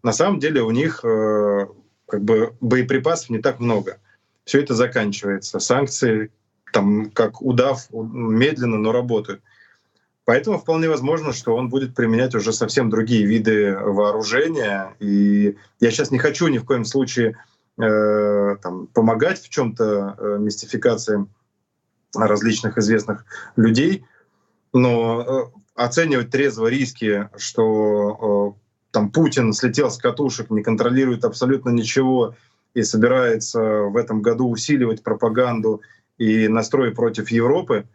на 0.02 0.12
самом 0.12 0.38
деле 0.38 0.62
у 0.62 0.70
них 0.70 1.04
э, 1.04 1.66
как 2.06 2.22
бы 2.22 2.54
боеприпасов 2.60 3.30
не 3.30 3.38
так 3.38 3.58
много 3.58 3.98
все 4.44 4.60
это 4.60 4.74
заканчивается. 4.74 5.58
Санкции, 5.58 6.30
там, 6.72 7.10
как 7.10 7.42
удав, 7.42 7.88
медленно, 7.90 8.78
но 8.78 8.92
работают. 8.92 9.42
Поэтому 10.24 10.58
вполне 10.58 10.88
возможно, 10.88 11.32
что 11.32 11.56
он 11.56 11.68
будет 11.68 11.94
применять 11.94 12.34
уже 12.34 12.52
совсем 12.52 12.90
другие 12.90 13.26
виды 13.26 13.76
вооружения. 13.76 14.94
И 15.00 15.56
я 15.80 15.90
сейчас 15.90 16.10
не 16.10 16.18
хочу 16.18 16.46
ни 16.46 16.58
в 16.58 16.64
коем 16.64 16.84
случае 16.84 17.36
э, 17.78 18.56
там, 18.62 18.86
помогать 18.88 19.40
в 19.40 19.48
чем-то 19.48 20.16
э, 20.16 20.36
мистификации 20.38 21.26
различных 22.14 22.78
известных 22.78 23.24
людей, 23.56 24.04
но 24.72 25.22
э, 25.22 25.58
оценивать 25.74 26.30
трезво 26.30 26.68
риски, 26.68 27.28
что 27.36 28.54
э, 28.56 28.60
там 28.92 29.10
Путин 29.10 29.52
слетел 29.52 29.90
с 29.90 29.98
катушек, 29.98 30.50
не 30.50 30.62
контролирует 30.62 31.24
абсолютно 31.24 31.70
ничего, 31.70 32.36
и 32.74 32.82
собирается 32.82 33.60
в 33.60 33.96
этом 33.96 34.22
году 34.22 34.48
усиливать 34.48 35.02
пропаганду 35.02 35.82
и 36.18 36.48
настрой 36.48 36.92
против 36.92 37.30
Европы, 37.30 37.86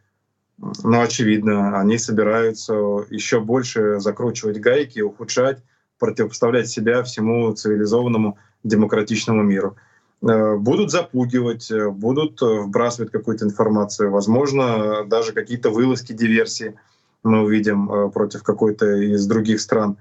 но 0.84 1.02
очевидно, 1.02 1.80
они 1.80 1.98
собираются 1.98 2.74
еще 3.10 3.40
больше 3.40 4.00
закручивать 4.00 4.60
гайки, 4.60 5.02
ухудшать, 5.02 5.64
противопоставлять 6.00 6.68
себя 6.68 7.04
всему 7.04 7.52
цивилизованному 7.54 8.38
демократичному 8.64 9.44
миру. 9.44 9.78
Э, 10.22 10.56
будут 10.56 10.92
запугивать, 10.92 11.70
э, 11.70 11.90
будут 11.90 12.42
вбрасывать 12.42 13.12
какую-то 13.12 13.46
информацию, 13.46 14.12
возможно, 14.12 15.06
даже 15.06 15.32
какие-то 15.32 15.70
вылазки, 15.70 16.14
диверсии 16.14 16.76
мы 17.24 17.44
увидим 17.44 17.92
э, 17.92 18.10
против 18.10 18.44
какой-то 18.44 18.96
из 18.96 19.28
других 19.28 19.62
стран. 19.62 19.98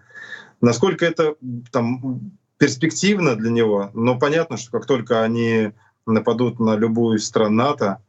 Насколько 0.61 1.05
это 1.05 1.35
там 1.71 2.33
перспективно 2.59 3.37
для 3.37 3.51
него, 3.51 3.91
но 3.95 4.19
понятно, 4.19 4.57
что 4.57 4.71
как 4.71 4.87
только 4.87 5.23
они 5.23 5.73
нападут 6.07 6.61
на 6.61 6.77
любую 6.77 7.19
из 7.19 7.27
стран 7.27 7.57
НАТО, 7.57 8.01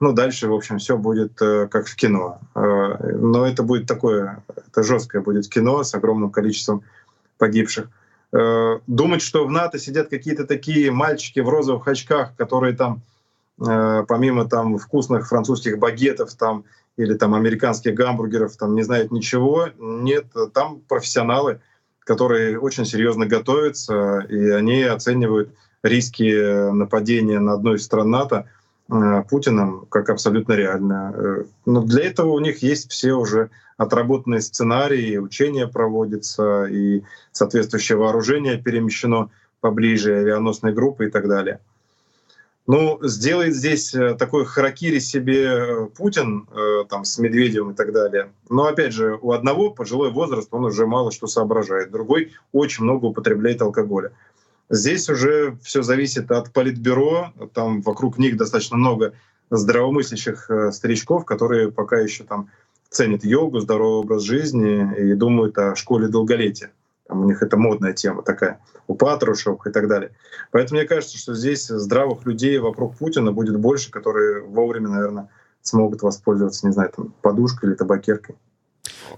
ну, 0.00 0.12
дальше, 0.12 0.48
в 0.48 0.54
общем, 0.54 0.78
все 0.78 0.98
будет 0.98 1.40
э, 1.40 1.68
как 1.68 1.86
в 1.86 1.96
кино. 1.96 2.40
Э, 2.54 3.16
но 3.16 3.46
это 3.46 3.62
будет 3.62 3.86
такое, 3.86 4.42
это 4.54 4.82
жесткое 4.82 5.22
будет 5.22 5.48
кино 5.48 5.82
с 5.82 5.94
огромным 5.94 6.30
количеством 6.30 6.82
погибших. 7.38 7.88
Э, 8.32 8.80
думать, 8.86 9.22
что 9.22 9.46
в 9.46 9.50
НАТО 9.50 9.78
сидят 9.78 10.08
какие-то 10.08 10.46
такие 10.46 10.90
мальчики 10.90 11.40
в 11.40 11.48
розовых 11.48 11.86
очках, 11.86 12.34
которые 12.36 12.74
там, 12.74 13.02
э, 13.64 14.04
помимо 14.06 14.46
там 14.46 14.78
вкусных 14.78 15.28
французских 15.28 15.78
багетов 15.78 16.34
там, 16.34 16.64
или 16.96 17.14
там 17.14 17.34
американских 17.34 17.94
гамбургеров, 17.94 18.56
там 18.56 18.74
не 18.74 18.82
знают 18.82 19.12
ничего, 19.12 19.68
нет, 19.78 20.26
там 20.52 20.80
профессионалы— 20.88 21.60
которые 22.04 22.58
очень 22.58 22.84
серьезно 22.84 23.26
готовятся, 23.26 24.20
и 24.28 24.50
они 24.50 24.82
оценивают 24.82 25.50
риски 25.82 26.70
нападения 26.72 27.40
на 27.40 27.54
одну 27.54 27.74
из 27.74 27.84
стран 27.84 28.10
НАТО 28.10 28.46
э, 28.90 29.22
Путиным 29.28 29.86
как 29.88 30.10
абсолютно 30.10 30.52
реально. 30.54 31.14
Э, 31.14 31.44
но 31.66 31.82
для 31.82 32.04
этого 32.04 32.32
у 32.32 32.40
них 32.40 32.58
есть 32.62 32.90
все 32.90 33.12
уже 33.12 33.50
отработанные 33.76 34.40
сценарии, 34.40 35.18
учения 35.18 35.66
проводятся, 35.66 36.64
и 36.66 37.02
соответствующее 37.32 37.98
вооружение 37.98 38.56
перемещено 38.56 39.30
поближе, 39.60 40.16
авианосные 40.16 40.72
группы 40.72 41.06
и 41.06 41.10
так 41.10 41.26
далее. 41.28 41.60
Ну, 42.66 42.98
сделает 43.02 43.54
здесь 43.54 43.94
э, 43.94 44.14
такой 44.14 44.46
харакири 44.46 44.98
себе 44.98 45.44
э, 45.44 45.86
Путин 45.94 46.48
э, 46.50 46.84
там, 46.88 47.04
с 47.04 47.18
Медведевым 47.18 47.72
и 47.72 47.74
так 47.74 47.92
далее. 47.92 48.30
Но 48.48 48.64
опять 48.64 48.94
же, 48.94 49.18
у 49.20 49.32
одного 49.32 49.70
пожилой 49.70 50.10
возраст, 50.10 50.48
он 50.50 50.64
уже 50.64 50.86
мало 50.86 51.12
что 51.12 51.26
соображает, 51.26 51.90
другой 51.90 52.32
очень 52.52 52.84
много 52.84 53.06
употребляет 53.06 53.60
алкоголя. 53.60 54.12
Здесь 54.70 55.10
уже 55.10 55.58
все 55.62 55.82
зависит 55.82 56.30
от 56.30 56.54
политбюро, 56.54 57.34
там 57.52 57.82
вокруг 57.82 58.16
них 58.16 58.38
достаточно 58.38 58.78
много 58.78 59.12
здравомыслящих 59.50 60.50
старичков, 60.72 61.26
которые 61.26 61.70
пока 61.70 61.98
еще 61.98 62.24
там 62.24 62.48
ценят 62.88 63.24
йогу, 63.24 63.60
здоровый 63.60 64.04
образ 64.04 64.22
жизни 64.22 64.90
и 64.96 65.12
думают 65.12 65.58
о 65.58 65.76
школе 65.76 66.08
долголетия. 66.08 66.70
Там 67.06 67.20
у 67.20 67.24
них 67.24 67.42
это 67.42 67.56
модная 67.56 67.92
тема 67.92 68.22
такая, 68.22 68.60
у 68.86 68.94
Патрушев 68.94 69.66
и 69.66 69.70
так 69.70 69.88
далее. 69.88 70.12
Поэтому 70.50 70.80
мне 70.80 70.88
кажется, 70.88 71.18
что 71.18 71.34
здесь 71.34 71.66
здравых 71.66 72.24
людей 72.24 72.58
вокруг 72.58 72.96
Путина 72.96 73.30
будет 73.32 73.58
больше, 73.58 73.90
которые 73.90 74.42
вовремя, 74.42 74.88
наверное, 74.88 75.28
смогут 75.60 76.02
воспользоваться, 76.02 76.66
не 76.66 76.72
знаю, 76.72 76.90
там, 76.96 77.14
подушкой 77.20 77.70
или 77.70 77.76
табакеркой. 77.76 78.36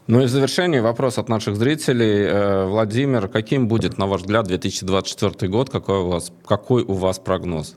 Ну 0.07 0.21
и 0.21 0.27
в 0.27 0.29
завершение 0.29 0.83
вопрос 0.83 1.19
от 1.19 1.29
наших 1.29 1.57
зрителей. 1.57 2.25
Э, 2.25 2.67
Владимир, 2.67 3.29
каким 3.29 3.69
будет, 3.69 3.99
на 3.99 4.07
ваш 4.07 4.23
взгляд, 4.23 4.47
2024 4.47 5.51
год? 5.51 5.71
Какой 5.71 5.99
у 5.99 6.09
вас, 6.09 6.33
какой 6.47 6.83
у 6.83 6.93
вас 6.93 7.19
прогноз? 7.19 7.77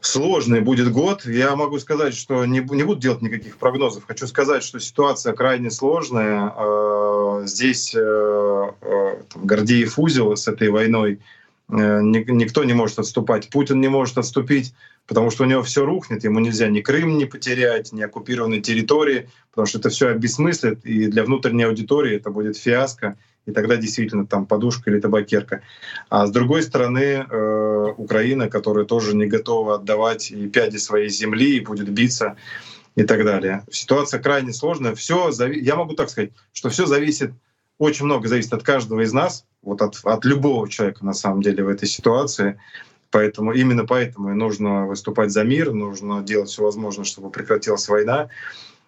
Сложный 0.00 0.60
будет 0.60 0.92
год. 0.92 1.24
Я 1.24 1.56
могу 1.56 1.78
сказать, 1.78 2.14
что 2.14 2.44
не, 2.44 2.60
не 2.60 2.84
буду 2.84 3.00
делать 3.00 3.22
никаких 3.22 3.56
прогнозов. 3.56 4.04
Хочу 4.06 4.26
сказать, 4.26 4.62
что 4.62 4.78
ситуация 4.78 5.32
крайне 5.32 5.70
сложная. 5.70 6.52
Э, 7.42 7.46
здесь 7.46 7.94
э, 7.94 7.98
э, 8.00 9.16
Гордеев 9.36 9.98
узел 9.98 10.36
с 10.36 10.48
этой 10.48 10.70
войной. 10.70 11.20
Никто 11.66 12.62
не 12.62 12.74
может 12.74 12.98
отступать. 12.98 13.48
Путин 13.48 13.80
не 13.80 13.88
может 13.88 14.18
отступить, 14.18 14.74
потому 15.06 15.30
что 15.30 15.44
у 15.44 15.46
него 15.46 15.62
все 15.62 15.86
рухнет. 15.86 16.22
Ему 16.22 16.38
нельзя 16.40 16.68
ни 16.68 16.82
Крым 16.82 17.16
не 17.16 17.24
потерять, 17.24 17.90
ни 17.90 18.02
оккупированные 18.02 18.60
территории, 18.60 19.30
потому 19.50 19.66
что 19.66 19.78
это 19.78 19.88
все 19.88 20.08
обесмыслит. 20.08 20.84
И 20.84 21.06
для 21.06 21.24
внутренней 21.24 21.64
аудитории 21.64 22.16
это 22.16 22.28
будет 22.28 22.58
фиаско 22.58 23.16
и 23.46 23.52
тогда 23.52 23.76
действительно 23.76 24.26
там 24.26 24.46
подушка 24.46 24.90
или 24.90 25.00
табакерка. 25.00 25.62
А 26.08 26.26
с 26.26 26.30
другой 26.30 26.62
стороны, 26.62 27.26
э, 27.28 27.94
Украина, 27.96 28.48
которая 28.48 28.84
тоже 28.84 29.14
не 29.14 29.26
готова 29.26 29.76
отдавать 29.76 30.30
и 30.30 30.48
пяди 30.48 30.78
своей 30.78 31.08
земли, 31.08 31.56
и 31.56 31.60
будет 31.60 31.88
биться 31.90 32.36
и 32.96 33.04
так 33.04 33.24
далее. 33.24 33.64
Ситуация 33.70 34.20
крайне 34.20 34.52
сложная. 34.52 34.94
Все, 34.94 35.30
зави... 35.30 35.60
я 35.60 35.76
могу 35.76 35.94
так 35.94 36.10
сказать, 36.10 36.30
что 36.52 36.68
все 36.68 36.86
зависит 36.86 37.32
очень 37.78 38.04
много 38.04 38.28
зависит 38.28 38.52
от 38.52 38.62
каждого 38.62 39.00
из 39.00 39.12
нас, 39.12 39.44
вот 39.62 39.82
от, 39.82 39.98
от 40.04 40.24
любого 40.24 40.68
человека 40.68 41.04
на 41.04 41.12
самом 41.12 41.42
деле 41.42 41.64
в 41.64 41.68
этой 41.68 41.88
ситуации. 41.88 42.60
Поэтому 43.10 43.52
именно 43.52 43.84
поэтому 43.84 44.30
и 44.30 44.34
нужно 44.34 44.86
выступать 44.86 45.30
за 45.30 45.44
мир, 45.44 45.72
нужно 45.72 46.22
делать 46.22 46.50
все 46.50 46.62
возможное, 46.62 47.04
чтобы 47.04 47.30
прекратилась 47.30 47.88
война. 47.88 48.28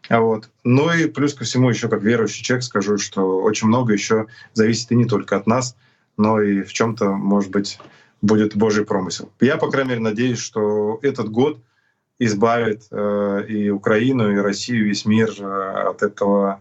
А 0.08 0.20
Вот. 0.20 0.48
Ну 0.64 0.92
и 0.92 1.06
плюс 1.06 1.34
ко 1.34 1.44
всему, 1.44 1.68
еще 1.68 1.88
как 1.88 2.02
верующий 2.02 2.44
человек 2.44 2.64
скажу, 2.64 2.98
что 2.98 3.40
очень 3.40 3.68
много 3.68 3.92
еще 3.92 4.26
зависит 4.52 4.90
и 4.92 4.96
не 4.96 5.04
только 5.04 5.36
от 5.36 5.46
нас, 5.46 5.76
но 6.16 6.40
и 6.40 6.62
в 6.62 6.72
чем-то, 6.72 7.10
может 7.10 7.50
быть, 7.50 7.78
будет 8.20 8.56
Божий 8.56 8.84
промысел. 8.84 9.30
Я, 9.40 9.56
по 9.56 9.70
крайней 9.70 9.90
мере, 9.90 10.00
надеюсь, 10.00 10.38
что 10.38 10.98
этот 11.02 11.28
год 11.30 11.60
избавит 12.18 12.86
э, 12.90 13.44
и 13.48 13.70
Украину, 13.70 14.32
и 14.32 14.36
Россию, 14.36 14.86
весь 14.86 15.04
мир 15.04 15.30
э, 15.38 15.88
от 15.88 16.02
этого 16.02 16.60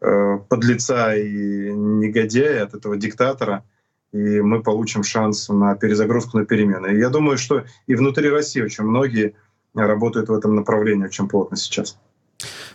э, 0.00 0.38
подлеца 0.48 1.14
и 1.14 1.72
негодяя, 1.72 2.64
от 2.64 2.74
этого 2.74 2.96
диктатора, 2.96 3.64
и 4.12 4.40
мы 4.40 4.62
получим 4.62 5.02
шанс 5.02 5.48
на 5.48 5.74
перезагрузку, 5.74 6.38
на 6.38 6.46
перемены. 6.46 6.94
И 6.94 6.98
я 6.98 7.10
думаю, 7.10 7.36
что 7.36 7.64
и 7.86 7.94
внутри 7.94 8.30
России 8.30 8.62
очень 8.62 8.84
многие 8.84 9.34
работают 9.74 10.28
в 10.28 10.32
этом 10.32 10.54
направлении 10.54 11.06
очень 11.06 11.28
плотно 11.28 11.56
сейчас. 11.56 11.98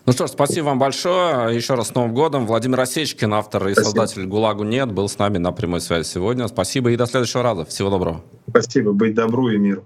Ну 0.05 0.13
что 0.13 0.27
ж, 0.27 0.31
спасибо 0.31 0.65
вам 0.65 0.79
большое. 0.79 1.55
Еще 1.55 1.75
раз 1.75 1.89
с 1.89 1.95
Новым 1.95 2.13
годом. 2.13 2.45
Владимир 2.45 2.79
Осечкин, 2.79 3.33
автор 3.33 3.67
и 3.67 3.73
Спасибо. 3.73 3.85
создатель 3.85 4.25
«ГУЛАГу 4.25 4.63
нет», 4.63 4.91
был 4.91 5.07
с 5.07 5.17
нами 5.17 5.37
на 5.37 5.51
прямой 5.51 5.81
связи 5.81 6.07
сегодня. 6.07 6.47
Спасибо 6.47 6.91
и 6.91 6.95
до 6.95 7.05
следующего 7.05 7.43
раза. 7.43 7.65
Всего 7.65 7.89
доброго. 7.89 8.21
Спасибо. 8.49 8.93
Быть 8.93 9.13
добру 9.13 9.49
и 9.49 9.57
миру. 9.57 9.85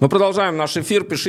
Мы 0.00 0.08
продолжаем 0.08 0.56
наш 0.56 0.76
эфир. 0.76 1.04
Пишите 1.04 1.28